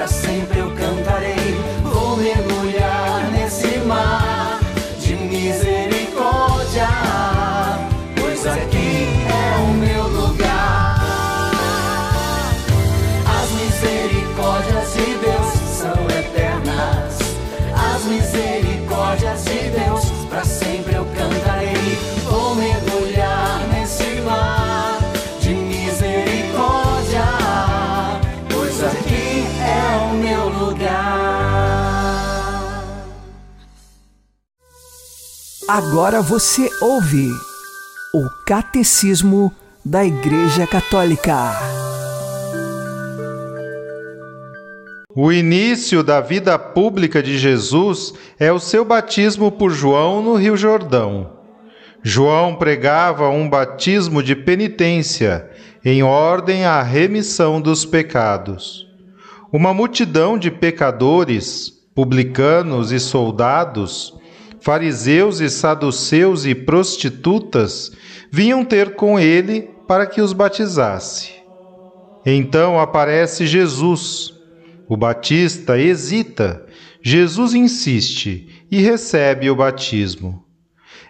Para 0.00 0.08
sempre 0.08 0.49
Agora 35.72 36.20
você 36.20 36.68
ouve 36.80 37.30
o 38.12 38.28
Catecismo 38.44 39.54
da 39.84 40.04
Igreja 40.04 40.66
Católica. 40.66 41.52
O 45.14 45.30
início 45.30 46.02
da 46.02 46.20
vida 46.20 46.58
pública 46.58 47.22
de 47.22 47.38
Jesus 47.38 48.12
é 48.36 48.50
o 48.50 48.58
seu 48.58 48.84
batismo 48.84 49.52
por 49.52 49.70
João 49.70 50.20
no 50.20 50.34
Rio 50.34 50.56
Jordão. 50.56 51.34
João 52.02 52.56
pregava 52.56 53.28
um 53.28 53.48
batismo 53.48 54.24
de 54.24 54.34
penitência 54.34 55.48
em 55.84 56.02
ordem 56.02 56.64
à 56.64 56.82
remissão 56.82 57.60
dos 57.60 57.84
pecados. 57.84 58.88
Uma 59.52 59.72
multidão 59.72 60.36
de 60.36 60.50
pecadores, 60.50 61.72
publicanos 61.94 62.90
e 62.90 62.98
soldados, 62.98 64.18
fariseus 64.60 65.40
e 65.40 65.48
saduceus 65.48 66.44
e 66.44 66.54
prostitutas 66.54 67.92
vinham 68.30 68.64
ter 68.64 68.94
com 68.94 69.18
ele 69.18 69.70
para 69.88 70.06
que 70.06 70.20
os 70.20 70.32
batizasse. 70.32 71.32
Então 72.24 72.78
aparece 72.78 73.46
Jesus. 73.46 74.34
O 74.88 74.96
Batista 74.96 75.78
hesita, 75.78 76.66
Jesus 77.02 77.54
insiste 77.54 78.64
e 78.70 78.80
recebe 78.80 79.50
o 79.50 79.56
batismo. 79.56 80.44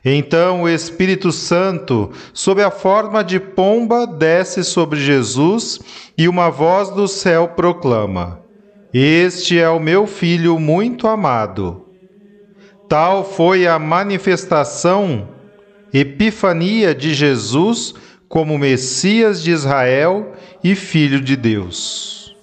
Então 0.05 0.63
o 0.63 0.69
Espírito 0.69 1.31
Santo, 1.31 2.11
sob 2.33 2.63
a 2.63 2.71
forma 2.71 3.23
de 3.23 3.39
pomba, 3.39 4.07
desce 4.07 4.65
sobre 4.65 4.99
Jesus 4.99 5.79
e 6.17 6.27
uma 6.27 6.49
voz 6.49 6.89
do 6.91 7.07
céu 7.07 7.49
proclama: 7.49 8.41
Este 8.95 9.59
é 9.59 9.69
o 9.69 9.81
meu 9.81 10.07
filho 10.07 10.59
muito 10.59 11.07
amado. 11.07 11.90
Tal 12.91 13.23
foi 13.23 13.69
a 13.69 13.79
manifestação, 13.79 15.29
epifania 15.95 16.93
de 16.93 17.15
Jesus 17.15 17.95
como 18.29 18.59
Messias 18.59 19.41
de 19.41 19.53
Israel 19.53 20.33
e 20.65 20.75
Filho 20.75 21.21
de 21.21 21.37
Deus. 21.37 22.35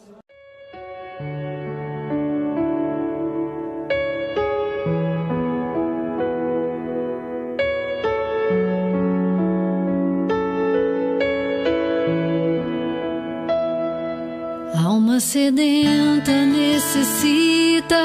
Alma 14.74 15.20
sedenta 15.20 16.46
necessita 16.46 17.98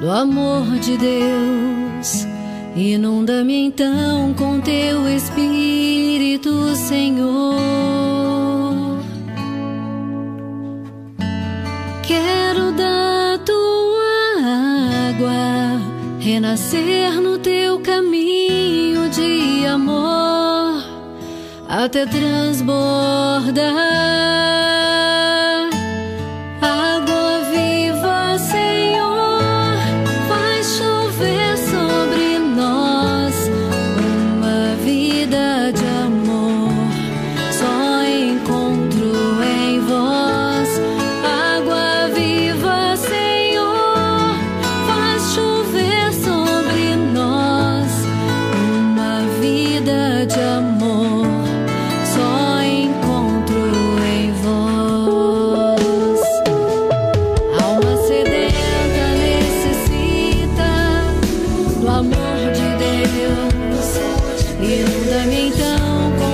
do 0.00 0.10
amor 0.10 0.66
de 0.80 0.96
Deus. 0.96 2.26
Inunda-me 2.74 3.66
então 3.66 4.34
com 4.34 4.60
teu 4.60 5.08
Espírito, 5.08 6.74
Senhor. 6.76 7.56
Quero 12.02 12.72
da 12.72 13.38
tua 13.44 15.08
água 15.08 15.80
renascer 16.20 17.20
no 17.20 17.38
teu 17.38 17.80
caminho 17.80 19.08
de 19.08 19.66
amor 19.66 20.84
até 21.68 22.04
transbordar. 22.06 23.56
deu. 62.78 63.56
inunda-me 64.62 65.48
então 65.48 66.25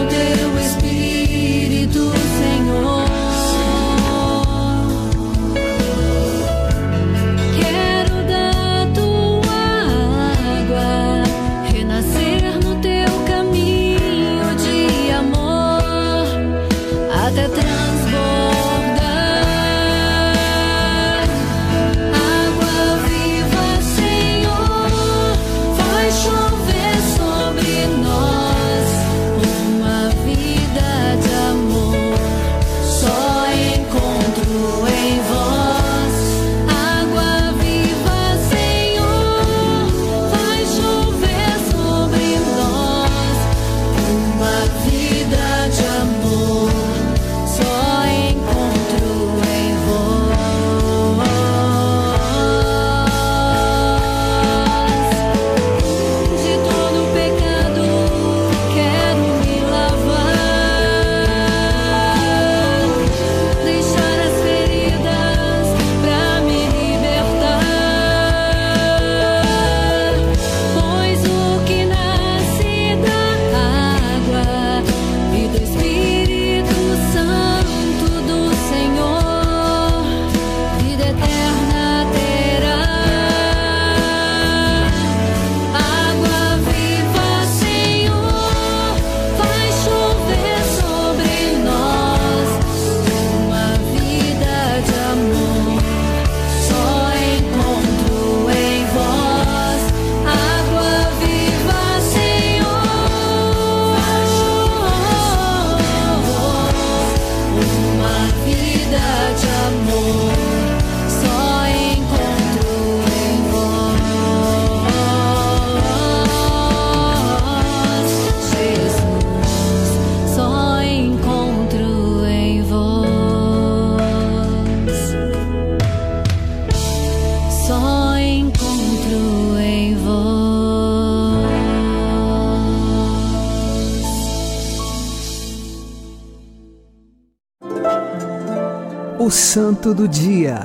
Santo 139.53 139.93
do 139.93 140.09
Dia, 140.09 140.61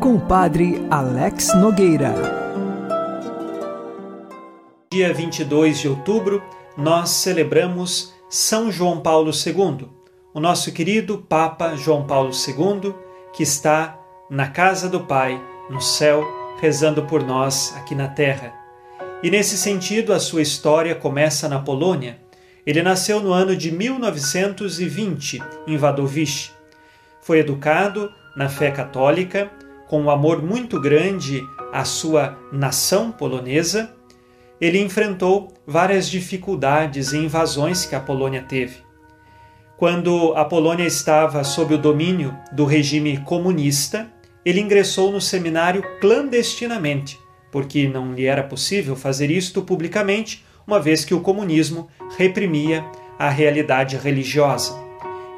com 0.00 0.16
o 0.16 0.20
Padre 0.20 0.84
Alex 0.90 1.54
Nogueira. 1.54 2.12
Dia 4.92 5.14
22 5.14 5.78
de 5.78 5.88
outubro, 5.88 6.42
nós 6.76 7.10
celebramos 7.10 8.12
São 8.28 8.72
João 8.72 9.00
Paulo 9.00 9.30
II, 9.30 9.88
o 10.34 10.40
nosso 10.40 10.72
querido 10.72 11.18
Papa 11.28 11.76
João 11.76 12.08
Paulo 12.08 12.32
II, 12.32 12.92
que 13.32 13.44
está 13.44 13.96
na 14.28 14.48
casa 14.48 14.88
do 14.88 15.04
Pai, 15.04 15.40
no 15.70 15.80
céu, 15.80 16.26
rezando 16.60 17.04
por 17.04 17.22
nós 17.22 17.72
aqui 17.76 17.94
na 17.94 18.08
terra. 18.08 18.52
E 19.22 19.30
nesse 19.30 19.56
sentido, 19.56 20.12
a 20.12 20.18
sua 20.18 20.42
história 20.42 20.96
começa 20.96 21.48
na 21.48 21.60
Polônia. 21.60 22.18
Ele 22.66 22.82
nasceu 22.82 23.20
no 23.20 23.32
ano 23.32 23.54
de 23.54 23.70
1920 23.70 25.40
em 25.68 25.76
Wadowice. 25.76 26.57
Foi 27.28 27.40
educado 27.40 28.10
na 28.34 28.48
fé 28.48 28.70
católica, 28.70 29.50
com 29.86 30.00
um 30.00 30.08
amor 30.08 30.42
muito 30.42 30.80
grande 30.80 31.42
à 31.70 31.84
sua 31.84 32.38
nação 32.50 33.12
polonesa. 33.12 33.94
Ele 34.58 34.80
enfrentou 34.80 35.52
várias 35.66 36.08
dificuldades 36.08 37.12
e 37.12 37.18
invasões 37.18 37.84
que 37.84 37.94
a 37.94 38.00
Polônia 38.00 38.46
teve. 38.48 38.76
Quando 39.76 40.32
a 40.36 40.44
Polônia 40.46 40.86
estava 40.86 41.44
sob 41.44 41.74
o 41.74 41.78
domínio 41.78 42.34
do 42.50 42.64
regime 42.64 43.18
comunista, 43.18 44.10
ele 44.42 44.62
ingressou 44.62 45.12
no 45.12 45.20
seminário 45.20 45.84
clandestinamente 46.00 47.18
porque 47.52 47.86
não 47.86 48.14
lhe 48.14 48.24
era 48.24 48.42
possível 48.42 48.96
fazer 48.96 49.30
isto 49.30 49.60
publicamente, 49.60 50.46
uma 50.66 50.80
vez 50.80 51.04
que 51.04 51.12
o 51.12 51.20
comunismo 51.20 51.88
reprimia 52.16 52.82
a 53.18 53.28
realidade 53.28 53.98
religiosa. 53.98 54.87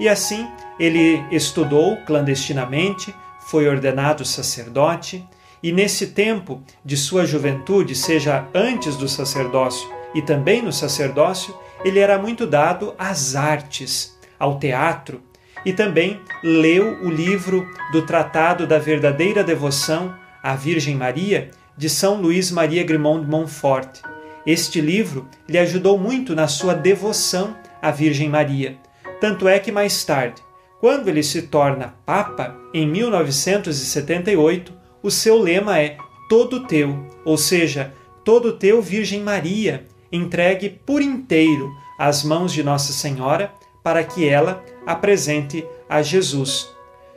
E 0.01 0.09
assim, 0.09 0.49
ele 0.79 1.23
estudou 1.31 1.99
clandestinamente, 1.99 3.15
foi 3.39 3.69
ordenado 3.69 4.25
sacerdote, 4.25 5.23
e 5.63 5.71
nesse 5.71 6.07
tempo 6.07 6.63
de 6.83 6.97
sua 6.97 7.27
juventude, 7.27 7.95
seja 7.95 8.49
antes 8.55 8.97
do 8.97 9.07
sacerdócio 9.07 9.87
e 10.15 10.23
também 10.23 10.63
no 10.63 10.73
sacerdócio, 10.73 11.55
ele 11.85 11.99
era 11.99 12.19
muito 12.19 12.47
dado 12.47 12.95
às 12.99 13.37
artes, 13.37 14.19
ao 14.39 14.59
teatro, 14.59 15.21
e 15.67 15.73
também 15.75 16.19
leu 16.43 17.03
o 17.03 17.11
livro 17.11 17.69
do 17.93 18.01
Tratado 18.01 18.67
da 18.67 18.79
Verdadeira 18.79 19.45
Devoção 19.45 20.15
à 20.43 20.55
Virgem 20.55 20.97
Maria, 20.97 21.51
de 21.77 21.91
São 21.91 22.19
Luís 22.19 22.51
Maria 22.51 22.83
Grimond 22.85 23.27
de 23.27 23.31
Montfort. 23.31 24.01
Este 24.47 24.81
livro 24.81 25.29
lhe 25.47 25.59
ajudou 25.59 25.99
muito 25.99 26.35
na 26.35 26.49
sua 26.49 26.73
devoção 26.73 27.55
à 27.83 27.91
Virgem 27.91 28.31
Maria. 28.31 28.79
Tanto 29.21 29.47
é 29.47 29.59
que 29.59 29.71
mais 29.71 30.03
tarde, 30.03 30.43
quando 30.81 31.09
ele 31.09 31.23
se 31.23 31.43
torna 31.43 31.95
Papa, 32.07 32.57
em 32.73 32.87
1978, 32.87 34.73
o 35.03 35.11
seu 35.11 35.39
lema 35.39 35.79
é 35.79 35.99
Todo 36.29 36.67
Teu, 36.67 37.07
ou 37.25 37.37
seja, 37.37 37.93
Todo 38.25 38.55
Teu 38.55 38.81
Virgem 38.81 39.21
Maria, 39.21 39.85
entregue 40.11 40.71
por 40.71 41.03
inteiro 41.03 41.71
às 41.99 42.25
mãos 42.25 42.53
de 42.53 42.63
Nossa 42.63 42.93
Senhora 42.95 43.53
para 43.83 44.03
que 44.03 44.27
ela 44.27 44.65
apresente 44.87 45.67
a 45.89 46.01
Jesus. 46.01 46.71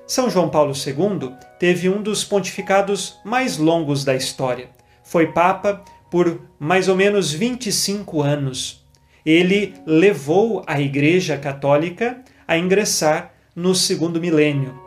São 0.05 0.29
João 0.29 0.49
Paulo 0.49 0.73
II 0.75 1.31
teve 1.57 1.87
um 1.87 2.01
dos 2.01 2.25
pontificados 2.25 3.17
mais 3.23 3.57
longos 3.57 4.03
da 4.03 4.13
história. 4.13 4.69
Foi 5.03 5.27
Papa 5.27 5.83
por 6.11 6.41
mais 6.59 6.89
ou 6.89 6.95
menos 6.95 7.31
25 7.31 8.21
anos. 8.21 8.82
Ele 9.25 9.73
levou 9.85 10.63
a 10.67 10.79
Igreja 10.79 11.37
Católica 11.37 12.23
a 12.47 12.57
ingressar 12.57 13.33
no 13.55 13.73
segundo 13.73 14.19
milênio. 14.19 14.79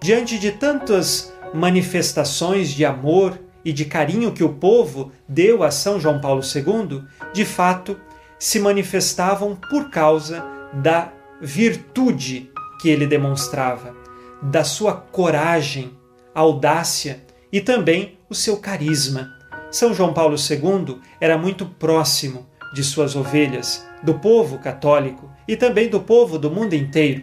Diante 0.00 0.38
de 0.38 0.50
tantas 0.52 1.32
manifestações 1.54 2.70
de 2.70 2.84
amor 2.84 3.38
e 3.64 3.72
de 3.72 3.84
carinho 3.84 4.32
que 4.32 4.42
o 4.42 4.54
povo 4.54 5.12
deu 5.28 5.62
a 5.62 5.70
São 5.70 6.00
João 6.00 6.20
Paulo 6.20 6.42
II, 6.42 7.02
de 7.32 7.44
fato, 7.44 7.96
se 8.38 8.58
manifestavam 8.58 9.54
por 9.54 9.90
causa 9.90 10.44
da 10.72 11.12
virtude 11.40 12.50
que 12.80 12.88
ele 12.88 13.06
demonstrava, 13.06 13.94
da 14.42 14.64
sua 14.64 14.94
coragem, 14.94 15.92
audácia 16.34 17.22
e 17.52 17.60
também 17.60 18.18
o 18.28 18.34
seu 18.34 18.56
carisma. 18.56 19.30
São 19.70 19.94
João 19.94 20.12
Paulo 20.12 20.34
II 20.36 20.98
era 21.20 21.38
muito 21.38 21.66
próximo 21.66 22.48
de 22.72 22.82
suas 22.82 23.14
ovelhas, 23.14 23.86
do 24.02 24.14
povo 24.14 24.58
católico 24.58 25.30
e 25.46 25.56
também 25.56 25.88
do 25.88 26.00
povo 26.00 26.38
do 26.38 26.50
mundo 26.50 26.74
inteiro. 26.74 27.22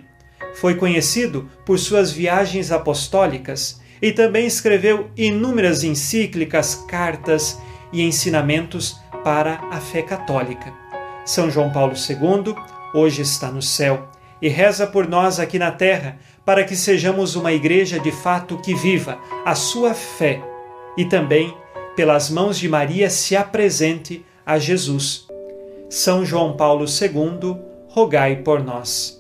Foi 0.56 0.76
conhecido 0.76 1.50
por 1.66 1.78
suas 1.78 2.12
viagens 2.12 2.72
apostólicas 2.72 3.82
e 4.02 4.12
também 4.12 4.46
escreveu 4.46 5.10
inúmeras 5.16 5.84
encíclicas, 5.84 6.76
cartas 6.88 7.60
e 7.92 8.02
ensinamentos 8.02 9.00
para 9.24 9.60
a 9.72 9.80
fé 9.80 10.02
católica. 10.02 10.74
São 11.26 11.52
João 11.52 11.72
Paulo 11.72 11.94
II 11.94 12.56
hoje 12.94 13.22
está 13.22 13.52
no 13.52 13.62
céu 13.62 14.10
e 14.42 14.48
reza 14.48 14.88
por 14.88 15.08
nós 15.08 15.40
aqui 15.40 15.60
na 15.60 15.72
terra, 15.72 16.18
para 16.46 16.64
que 16.64 16.76
sejamos 16.76 17.36
uma 17.36 17.52
igreja 17.52 18.00
de 18.00 18.12
fato 18.12 18.58
que 18.58 18.74
viva 18.74 19.20
a 19.46 19.54
sua 19.54 19.94
fé 19.94 20.42
e 20.98 21.06
também, 21.06 21.56
pelas 21.96 22.30
mãos 22.30 22.58
de 22.58 22.68
Maria, 22.68 23.10
se 23.10 23.36
apresente 23.36 24.26
a 24.46 24.58
Jesus. 24.58 25.29
São 25.90 26.24
João 26.24 26.56
Paulo 26.56 26.86
II, 26.86 27.58
rogai 27.88 28.38
por 28.38 28.64
nós. 28.64 29.20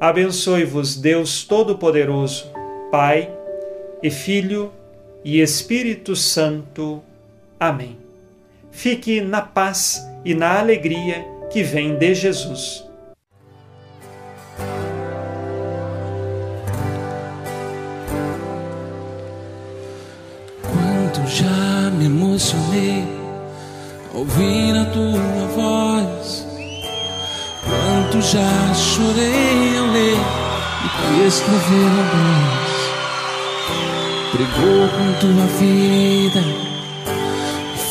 Abençoe-vos 0.00 0.96
Deus 0.96 1.44
Todo-Poderoso, 1.44 2.50
Pai 2.90 3.30
e 4.02 4.10
Filho 4.10 4.72
e 5.22 5.40
Espírito 5.40 6.16
Santo. 6.16 7.02
Amém. 7.58 7.98
Fique 8.70 9.20
na 9.20 9.42
paz 9.42 10.00
e 10.24 10.34
na 10.34 10.58
alegria 10.58 11.22
que 11.50 11.62
vem 11.62 11.96
de 11.96 12.14
Jesus. 12.14 12.90
me 22.00 22.06
emocionei 22.06 23.19
ouvir 24.20 24.76
a 24.76 24.84
tua 24.86 25.46
voz. 25.56 26.46
Quanto 27.64 28.20
já 28.20 28.74
chorei 28.74 29.78
ao 29.78 29.86
ler 29.86 30.18
e 31.14 31.26
escrever 31.26 31.90
a 31.98 32.04
voz. 32.12 32.70
Pregou 34.32 34.88
com 34.88 35.12
tua 35.20 35.46
vida, 35.58 36.42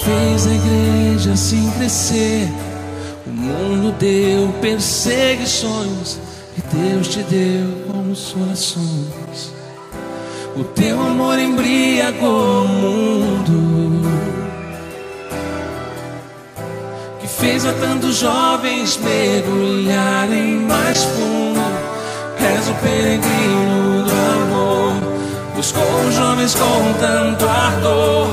fez 0.04 0.48
a 0.48 0.54
igreja 0.54 1.34
assim 1.34 1.70
crescer. 1.72 2.48
O 3.26 3.32
mundo 3.32 3.92
deu 4.00 4.54
perseguições 4.62 6.20
e 6.58 6.62
Deus 6.76 7.08
te 7.08 7.24
deu 7.24 7.92
consolações. 7.92 9.52
O 10.56 10.63
teu 10.63 11.00
amor 11.00 11.39
embriagou 11.39 12.65
o 12.65 12.68
mundo 12.68 13.88
Fez 17.49 17.65
a 17.65 17.73
tantos 17.73 18.17
jovens 18.17 18.95
mergulharem 18.97 20.59
mais 20.67 21.03
fundo 21.03 21.59
És 22.38 22.69
o 22.69 22.73
peregrino 22.75 24.03
do 24.03 24.12
amor 24.12 24.93
Buscou 25.55 26.12
jovens 26.12 26.53
com 26.53 26.93
tanto 26.99 27.49
ardor 27.49 28.27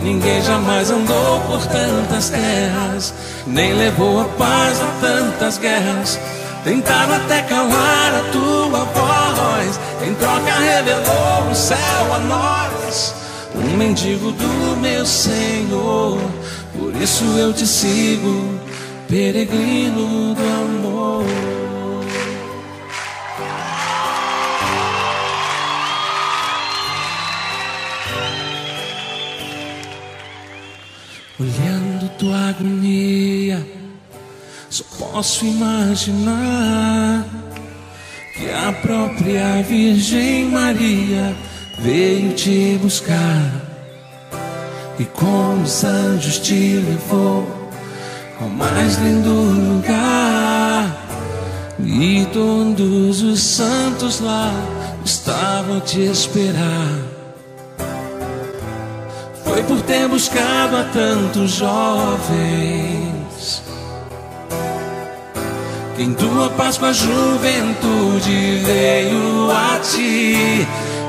Ninguém 0.00 0.40
jamais 0.40 0.90
andou 0.90 1.40
por 1.40 1.60
tantas 1.66 2.30
terras 2.30 3.12
Nem 3.46 3.74
levou 3.74 4.22
a 4.22 4.24
paz 4.24 4.80
a 4.80 4.86
tantas 4.98 5.58
guerras 5.58 6.18
Tentaram 6.64 7.16
até 7.16 7.42
calar 7.42 8.14
a 8.14 8.32
tua 8.32 8.84
voz. 8.86 9.78
Em 10.08 10.14
troca 10.14 10.52
revelou 10.54 11.50
o 11.50 11.54
céu 11.54 12.14
a 12.14 12.18
nós. 12.20 13.14
Um 13.54 13.76
mendigo 13.76 14.32
do 14.32 14.76
meu 14.80 15.04
Senhor. 15.04 16.18
Por 16.76 16.94
isso 17.00 17.24
eu 17.38 17.52
te 17.52 17.66
sigo, 17.66 18.58
peregrino 19.08 20.34
do 20.34 20.42
amor. 20.42 21.24
Olhando 31.38 32.08
tua 32.16 32.48
agonia 32.48 33.66
só 34.70 34.84
posso 34.98 35.44
imaginar 35.46 37.24
que 38.36 38.50
a 38.50 38.72
própria 38.72 39.62
Virgem 39.62 40.46
Maria 40.46 41.36
veio 41.78 42.32
te 42.32 42.76
buscar 42.82 43.73
e 44.98 45.04
com 45.04 45.62
os 45.62 45.84
anjos 45.84 46.38
te 46.38 46.76
levou 46.76 47.46
ao 48.40 48.48
mais 48.48 48.96
lindo 48.96 49.30
lugar 49.30 51.04
e 51.80 52.26
todos 52.32 53.22
os 53.22 53.40
santos 53.40 54.20
lá 54.20 54.52
estavam 55.04 55.80
te 55.80 56.00
esperar. 56.00 56.88
Foi 59.44 59.62
por 59.64 59.80
ter 59.82 60.08
buscado 60.08 60.76
a 60.76 60.84
tantos 60.84 61.52
jovens 61.52 63.14
que 65.96 66.02
em 66.02 66.12
tua 66.14 66.50
Páscoa 66.50 66.88
a 66.88 66.92
juventude 66.92 68.62
veio 68.64 69.50
a 69.50 69.78
ti. 69.78 70.66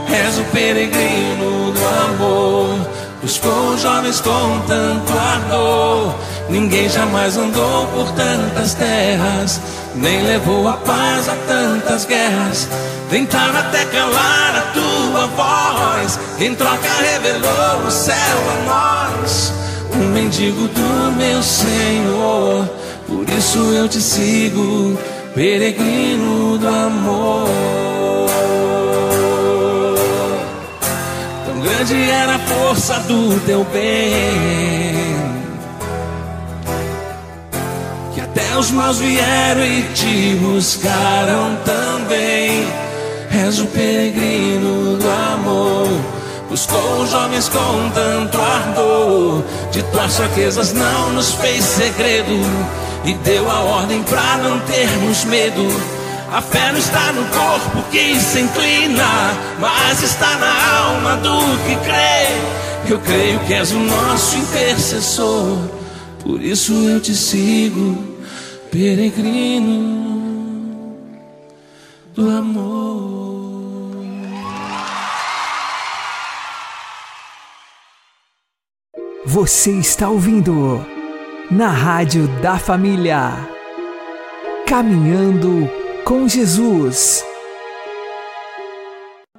És 0.07 0.37
o 0.37 0.43
peregrino 0.45 1.71
do 1.71 1.87
amor, 2.11 2.77
buscou 3.25 3.75
jovens 3.79 4.21
com 4.21 4.59
tanto 4.67 5.11
ardor. 5.17 6.13
Ninguém 6.47 6.87
jamais 6.87 7.35
andou 7.35 7.87
por 7.87 8.11
tantas 8.11 8.75
terras, 8.75 9.59
nem 9.95 10.21
levou 10.21 10.67
a 10.67 10.73
paz 10.73 11.27
a 11.27 11.35
tantas 11.47 12.05
guerras. 12.05 12.69
Tentaram 13.09 13.57
até 13.57 13.83
calar 13.85 14.55
a 14.55 14.61
tua 14.73 15.27
voz, 15.27 16.19
em 16.39 16.53
troca 16.53 16.87
revelou 17.01 17.87
o 17.87 17.91
céu 17.91 18.15
a 18.15 19.09
nós. 19.17 19.51
Um 19.95 20.09
mendigo 20.09 20.67
do 20.67 21.11
meu 21.17 21.41
Senhor, 21.41 22.69
por 23.07 23.27
isso 23.27 23.57
eu 23.73 23.87
te 23.87 24.01
sigo, 24.01 24.99
peregrino 25.33 26.59
do 26.59 26.67
amor. 26.67 27.94
Grande 31.65 32.09
era 32.09 32.35
a 32.35 32.39
força 32.39 32.99
do 33.01 33.39
teu 33.45 33.63
bem 33.65 35.15
Até 38.35 38.57
os 38.57 38.69
maus 38.71 38.99
vieram 38.99 39.63
e 39.63 39.81
te 39.93 40.35
buscaram 40.41 41.55
também. 41.63 42.67
És 43.31 43.61
o 43.61 43.65
peregrino 43.67 44.97
do 44.97 45.09
amor. 45.33 45.87
Buscou 46.49 47.07
jovens 47.07 47.47
com 47.47 47.89
tanto 47.91 48.37
ardor. 48.37 49.41
De 49.71 49.81
tuas 49.83 50.17
fraquezas 50.17 50.73
não 50.73 51.13
nos 51.13 51.31
fez 51.35 51.63
segredo. 51.63 52.33
E 53.05 53.13
deu 53.13 53.49
a 53.49 53.61
ordem 53.61 54.03
para 54.03 54.37
não 54.39 54.59
termos 54.59 55.23
medo. 55.23 55.94
A 56.31 56.41
fé 56.41 56.71
não 56.71 56.79
está 56.79 57.13
no 57.13 57.23
corpo 57.25 57.89
que 57.91 58.19
se 58.19 58.41
inclina, 58.41 59.05
mas 59.59 60.01
está 60.01 60.37
na 60.37 60.77
alma 60.79 61.17
do 61.17 61.39
que 61.65 61.75
crê. 61.85 62.91
Eu 62.91 62.99
creio 62.99 63.39
que 63.41 63.53
és 63.53 63.71
o 63.71 63.79
nosso 63.79 64.37
intercessor, 64.37 65.57
por 66.23 66.41
isso 66.41 66.73
eu 66.73 66.99
te 66.99 67.15
sigo 67.15 67.97
peregrino 68.71 70.05
do 72.13 72.29
amor. 72.29 73.15
Você 79.25 79.71
está 79.71 80.09
ouvindo 80.09 80.85
na 81.49 81.69
Rádio 81.69 82.27
da 82.41 82.57
Família. 82.57 83.31
Caminhando 84.67 85.84
com 86.05 86.27
Jesus. 86.27 87.25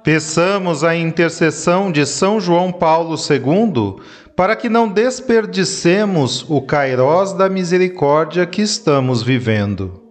Peçamos 0.03 0.83
a 0.83 0.93
intercessão 0.93 1.89
de 1.89 2.05
São 2.05 2.41
João 2.41 2.73
Paulo 2.73 3.15
II 3.15 3.95
para 4.35 4.53
que 4.53 4.67
não 4.67 4.89
desperdicemos 4.89 6.45
o 6.49 6.61
kairós 6.61 7.31
da 7.31 7.47
misericórdia 7.47 8.45
que 8.45 8.61
estamos 8.61 9.23
vivendo. 9.23 10.03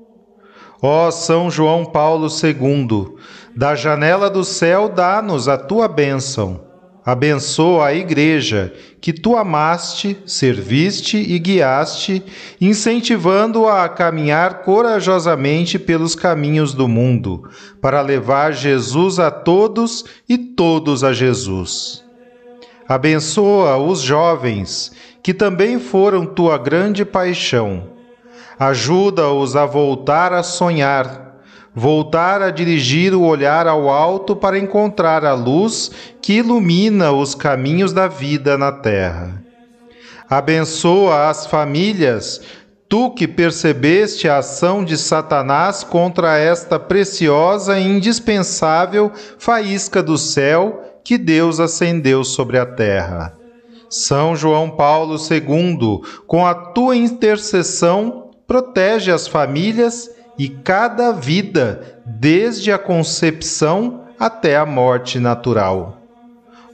Ó 0.80 1.10
São 1.10 1.50
João 1.50 1.84
Paulo 1.84 2.26
II, 2.28 3.16
da 3.54 3.74
janela 3.74 4.30
do 4.30 4.42
céu 4.42 4.88
dá-nos 4.88 5.48
a 5.48 5.58
tua 5.58 5.86
bênção. 5.86 6.65
Abençoa 7.06 7.86
a 7.86 7.94
Igreja 7.94 8.74
que 9.00 9.12
tu 9.12 9.36
amaste, 9.36 10.18
serviste 10.26 11.16
e 11.16 11.38
guiaste, 11.38 12.20
incentivando-a 12.60 13.84
a 13.84 13.88
caminhar 13.88 14.64
corajosamente 14.64 15.78
pelos 15.78 16.16
caminhos 16.16 16.74
do 16.74 16.88
mundo, 16.88 17.48
para 17.80 18.00
levar 18.00 18.52
Jesus 18.52 19.20
a 19.20 19.30
todos 19.30 20.04
e 20.28 20.36
todos 20.36 21.04
a 21.04 21.12
Jesus. 21.12 22.04
Abençoa 22.88 23.76
os 23.76 24.00
jovens, 24.00 24.90
que 25.22 25.32
também 25.32 25.78
foram 25.78 26.26
tua 26.26 26.58
grande 26.58 27.04
paixão. 27.04 27.84
Ajuda-os 28.58 29.54
a 29.54 29.64
voltar 29.64 30.32
a 30.32 30.42
sonhar, 30.42 31.25
voltar 31.78 32.40
a 32.40 32.50
dirigir 32.50 33.12
o 33.12 33.20
olhar 33.20 33.66
ao 33.66 33.90
alto 33.90 34.34
para 34.34 34.58
encontrar 34.58 35.26
a 35.26 35.34
luz 35.34 35.90
que 36.22 36.38
ilumina 36.38 37.12
os 37.12 37.34
caminhos 37.34 37.92
da 37.92 38.08
vida 38.08 38.56
na 38.56 38.72
terra. 38.72 39.42
Abençoa 40.28 41.28
as 41.28 41.46
famílias, 41.46 42.40
tu 42.88 43.10
que 43.10 43.28
percebeste 43.28 44.26
a 44.26 44.38
ação 44.38 44.82
de 44.82 44.96
Satanás 44.96 45.84
contra 45.84 46.38
esta 46.38 46.80
preciosa 46.80 47.78
e 47.78 47.86
indispensável 47.86 49.12
faísca 49.38 50.02
do 50.02 50.16
céu 50.16 50.82
que 51.04 51.18
Deus 51.18 51.60
acendeu 51.60 52.24
sobre 52.24 52.58
a 52.58 52.64
terra. 52.64 53.34
São 53.90 54.34
João 54.34 54.70
Paulo 54.70 55.16
II, 55.16 56.00
com 56.26 56.46
a 56.46 56.54
tua 56.54 56.96
intercessão, 56.96 58.30
protege 58.46 59.12
as 59.12 59.28
famílias 59.28 60.15
e 60.38 60.48
cada 60.48 61.12
vida, 61.12 62.00
desde 62.04 62.70
a 62.70 62.78
concepção 62.78 64.04
até 64.18 64.56
a 64.56 64.66
morte 64.66 65.18
natural. 65.18 66.02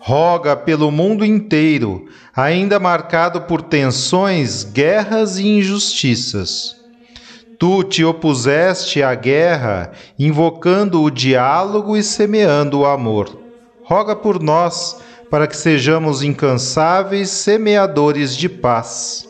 Roga 0.01 0.57
pelo 0.57 0.91
mundo 0.91 1.25
inteiro, 1.25 2.07
ainda 2.35 2.81
marcado 2.81 3.43
por 3.43 3.63
tensões, 3.63 4.65
guerras 4.65 5.39
e 5.39 5.47
injustiças. 5.47 6.77
Tu 7.59 7.85
te 7.85 8.05
opuseste 8.05 9.03
à 9.03 9.15
guerra, 9.15 9.93
invocando 10.19 11.03
o 11.03 11.11
diálogo 11.11 11.97
e 11.97 12.03
semeando 12.03 12.81
o 12.81 12.87
amor 12.87 13.43
roga 13.93 14.17
por 14.17 14.43
nós, 14.43 14.97
para 15.31 15.47
que 15.47 15.57
sejamos 15.57 16.23
incansáveis 16.23 17.29
semeadores 17.29 18.35
de 18.35 18.49
paz. 18.49 19.29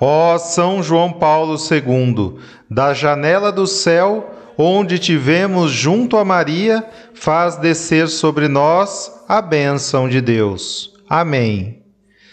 Ó 0.00 0.38
São 0.38 0.82
João 0.82 1.12
Paulo 1.12 1.56
II, 1.56 2.38
da 2.70 2.94
janela 2.94 3.52
do 3.52 3.66
céu, 3.66 4.30
onde 4.56 4.98
tivemos 4.98 5.70
junto 5.70 6.16
a 6.16 6.24
Maria, 6.24 6.82
faz 7.12 7.56
descer 7.56 8.08
sobre 8.08 8.48
nós 8.48 9.12
a 9.28 9.42
bênção 9.42 10.08
de 10.08 10.22
Deus. 10.22 10.94
Amém. 11.06 11.82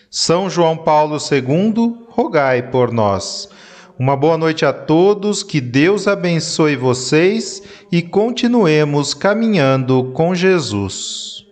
São 0.09 0.49
João 0.49 0.77
Paulo 0.77 1.17
II, 1.17 2.07
rogai 2.09 2.71
por 2.71 2.93
nós. 2.93 3.49
Uma 3.99 4.15
boa 4.15 4.37
noite 4.37 4.65
a 4.65 4.71
todos, 4.71 5.43
que 5.43 5.59
Deus 5.59 6.07
abençoe 6.07 6.77
vocês 6.77 7.61
e 7.91 8.01
continuemos 8.01 9.13
caminhando 9.13 10.11
com 10.13 10.33
Jesus. 10.33 11.46